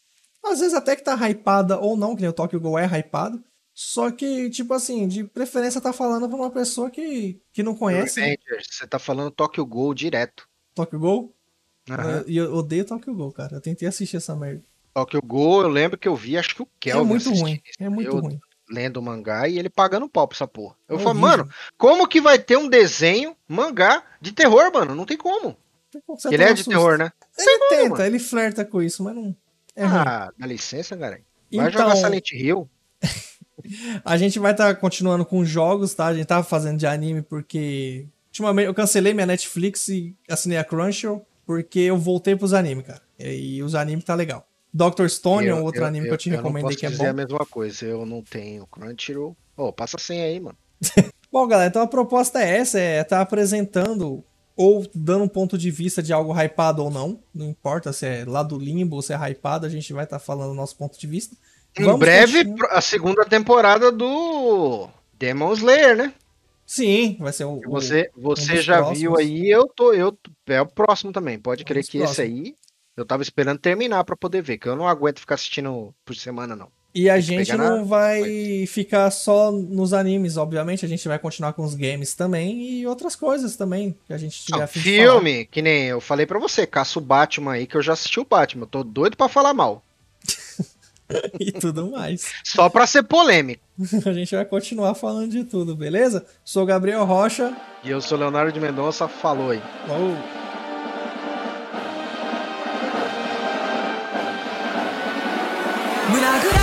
[0.43, 3.43] Às vezes até que tá hypada ou não, que nem o Tokyo Go é hypado.
[3.73, 8.19] Só que, tipo assim, de preferência tá falando pra uma pessoa que, que não conhece?
[8.21, 10.47] Avengers, você tá falando Tokyo Ghoul direto.
[10.75, 11.33] Tokyo Go.
[11.89, 12.23] Aham.
[12.27, 13.55] E eu odeio Tokyo Go, cara.
[13.55, 14.63] Eu tentei assistir essa merda.
[14.93, 17.61] Tokyo Ghoul, eu lembro que eu vi, acho que o Kelvin é muito ruim.
[17.79, 18.39] É muito Eu- ruim.
[18.69, 20.75] lendo o mangá e ele pagando pau pra essa porra.
[20.87, 21.37] Eu É falo, horrível.
[21.45, 24.93] mano, como que vai ter um desenho, mangá, de terror, mano?
[24.95, 25.57] Não tem como.
[26.31, 26.69] Ele é de susto.
[26.69, 27.11] terror, né?
[27.37, 28.03] Ele como, tenta, mano.
[28.05, 29.35] ele flerta com isso, mas não.
[29.75, 29.97] É ruim.
[30.07, 31.19] ah, dá licença, cara.
[31.51, 32.69] Vai Então, jogar Silent Hill.
[34.03, 36.07] A gente vai estar continuando com jogos, tá?
[36.07, 38.07] A gente tava fazendo de anime porque.
[38.29, 43.01] Ultimamente eu cancelei minha Netflix e assinei a Crunchyroll porque eu voltei pros animes, cara.
[43.19, 44.47] E, os animes tá legal.
[44.73, 45.07] Dr.
[45.07, 47.09] Stone é um outro anime que eu te recomendei não posso que é dizer bom.
[47.09, 47.85] a mesma coisa.
[47.85, 49.37] Eu não tenho Crunchyroll.
[49.55, 50.57] Ô, passa sem aí, mano.
[51.31, 54.23] Bom, galera, então a proposta é essa: é estar apresentando
[54.55, 57.19] ou dando um ponto de vista de algo hypado ou não.
[57.33, 60.19] Não importa se é lá do limbo ou se é hypado, a gente vai estar
[60.19, 61.35] falando o nosso ponto de vista.
[61.77, 62.71] Em Vamos breve, continuar.
[62.71, 66.13] a segunda temporada do Demon Slayer, né?
[66.65, 67.61] Sim, vai ser o.
[67.67, 68.99] Você, você dos já próximos.
[68.99, 70.17] viu aí, eu tô, eu
[70.47, 71.37] é o próximo também.
[71.39, 72.55] Pode Um crer que esse aí
[72.95, 76.55] eu tava esperando terminar pra poder ver, que eu não aguento ficar assistindo por semana
[76.55, 76.67] não.
[76.95, 80.85] E a gente não na- vai ficar só nos animes, obviamente.
[80.85, 84.45] A gente vai continuar com os games também e outras coisas também que a gente
[84.45, 87.93] tiver filme, que nem eu falei pra você, caça o Batman aí, que eu já
[87.93, 88.63] assisti o Batman.
[88.63, 89.83] Eu tô doido pra falar mal.
[91.39, 92.33] e tudo mais.
[92.43, 93.63] Só pra ser polêmico.
[94.05, 96.25] A gente vai continuar falando de tudo, beleza?
[96.43, 97.55] Sou Gabriel Rocha.
[97.83, 99.61] E eu sou Leonardo de Mendonça, falou aí.
[99.87, 100.15] Falou.
[106.43, 106.62] 胸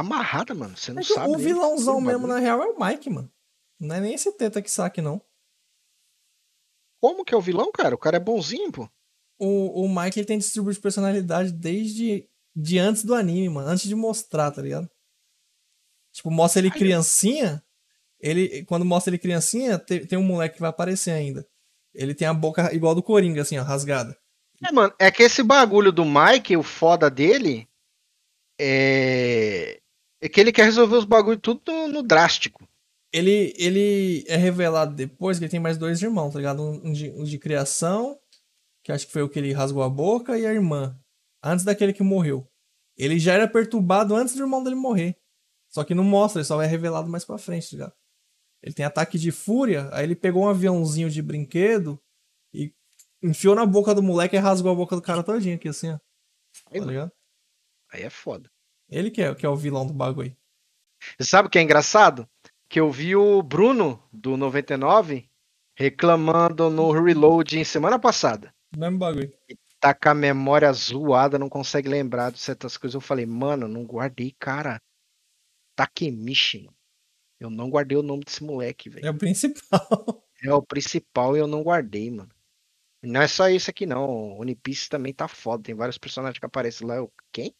[0.00, 0.76] amarrada, mano.
[0.76, 1.32] Você não É sabe.
[1.34, 2.34] o vilãozão o mesmo, bagulho.
[2.34, 3.30] na real, é o Mike, mano.
[3.80, 5.20] Não é nem esse teta que saque, não.
[7.00, 7.94] Como que é o vilão, cara?
[7.94, 8.88] O cara é bonzinho, pô.
[9.38, 13.68] O, o Mike ele tem distribuição de personalidade desde de antes do anime, mano.
[13.68, 14.88] Antes de mostrar, tá ligado?
[16.12, 17.62] Tipo, mostra ele Ai, criancinha.
[18.20, 21.46] Ele, quando mostra ele criancinha, tem, tem um moleque que vai aparecer ainda.
[21.92, 24.16] Ele tem a boca igual do Coringa, assim, ó, rasgada.
[24.64, 27.68] É, mano, é que esse bagulho do Mike, o foda dele,
[28.58, 29.63] é.
[30.24, 32.66] É que ele quer resolver os bagulhos tudo no, no drástico.
[33.12, 36.62] Ele, ele é revelado depois que ele tem mais dois irmãos, tá ligado?
[36.62, 38.18] Um, de, um de criação,
[38.82, 40.98] que acho que foi o que ele rasgou a boca, e a irmã.
[41.42, 42.50] Antes daquele que morreu.
[42.96, 45.14] Ele já era perturbado antes do irmão dele morrer.
[45.68, 47.94] Só que não mostra, ele só é revelado mais pra frente, tá ligado?
[48.62, 52.02] Ele tem ataque de fúria, aí ele pegou um aviãozinho de brinquedo
[52.50, 52.72] e
[53.22, 55.98] enfiou na boca do moleque e rasgou a boca do cara todinho aqui, assim, ó.
[56.72, 57.12] Tá ligado?
[57.92, 58.50] aí é foda.
[58.88, 60.36] Ele que é, que é o vilão do bagulho.
[61.18, 62.28] Você sabe o que é engraçado?
[62.68, 65.28] Que eu vi o Bruno, do 99,
[65.74, 68.54] reclamando no Reload em semana passada.
[68.76, 69.32] Mesmo bagulho.
[69.80, 72.94] Tá com a memória zoada, não consegue lembrar de certas coisas.
[72.94, 74.80] Eu falei, mano, não guardei, cara.
[75.76, 76.68] Takemichi.
[77.38, 79.06] Eu não guardei o nome desse moleque, velho.
[79.06, 80.22] É o principal.
[80.42, 82.28] É o principal e eu não guardei, mano.
[83.02, 84.04] Não é só isso aqui, não.
[84.04, 85.62] O One Piece também tá foda.
[85.62, 86.96] Tem vários personagens que aparecem lá.
[86.96, 87.54] Eu, quem?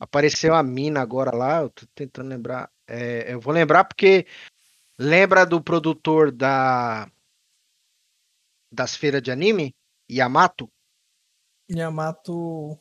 [0.00, 1.60] Apareceu a mina agora lá.
[1.60, 2.72] Eu tô tentando lembrar.
[2.88, 4.26] É, eu vou lembrar porque
[4.98, 7.06] lembra do produtor da
[8.72, 9.76] das feiras de anime,
[10.10, 10.72] Yamato.
[11.70, 12.80] Yamato.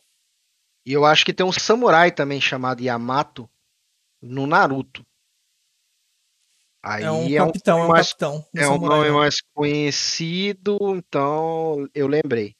[0.85, 3.49] E eu acho que tem um samurai também chamado Yamato
[4.21, 5.05] no Naruto.
[6.81, 8.45] Aí É um capitão, é um mais capitão.
[8.55, 9.17] É um um nome não.
[9.17, 12.55] mais conhecido, então eu lembrei.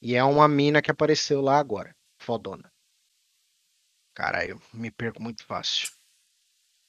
[0.00, 1.94] E é uma mina que apareceu lá agora.
[2.18, 2.73] Fodona.
[4.14, 5.88] Cara, eu me perco muito fácil.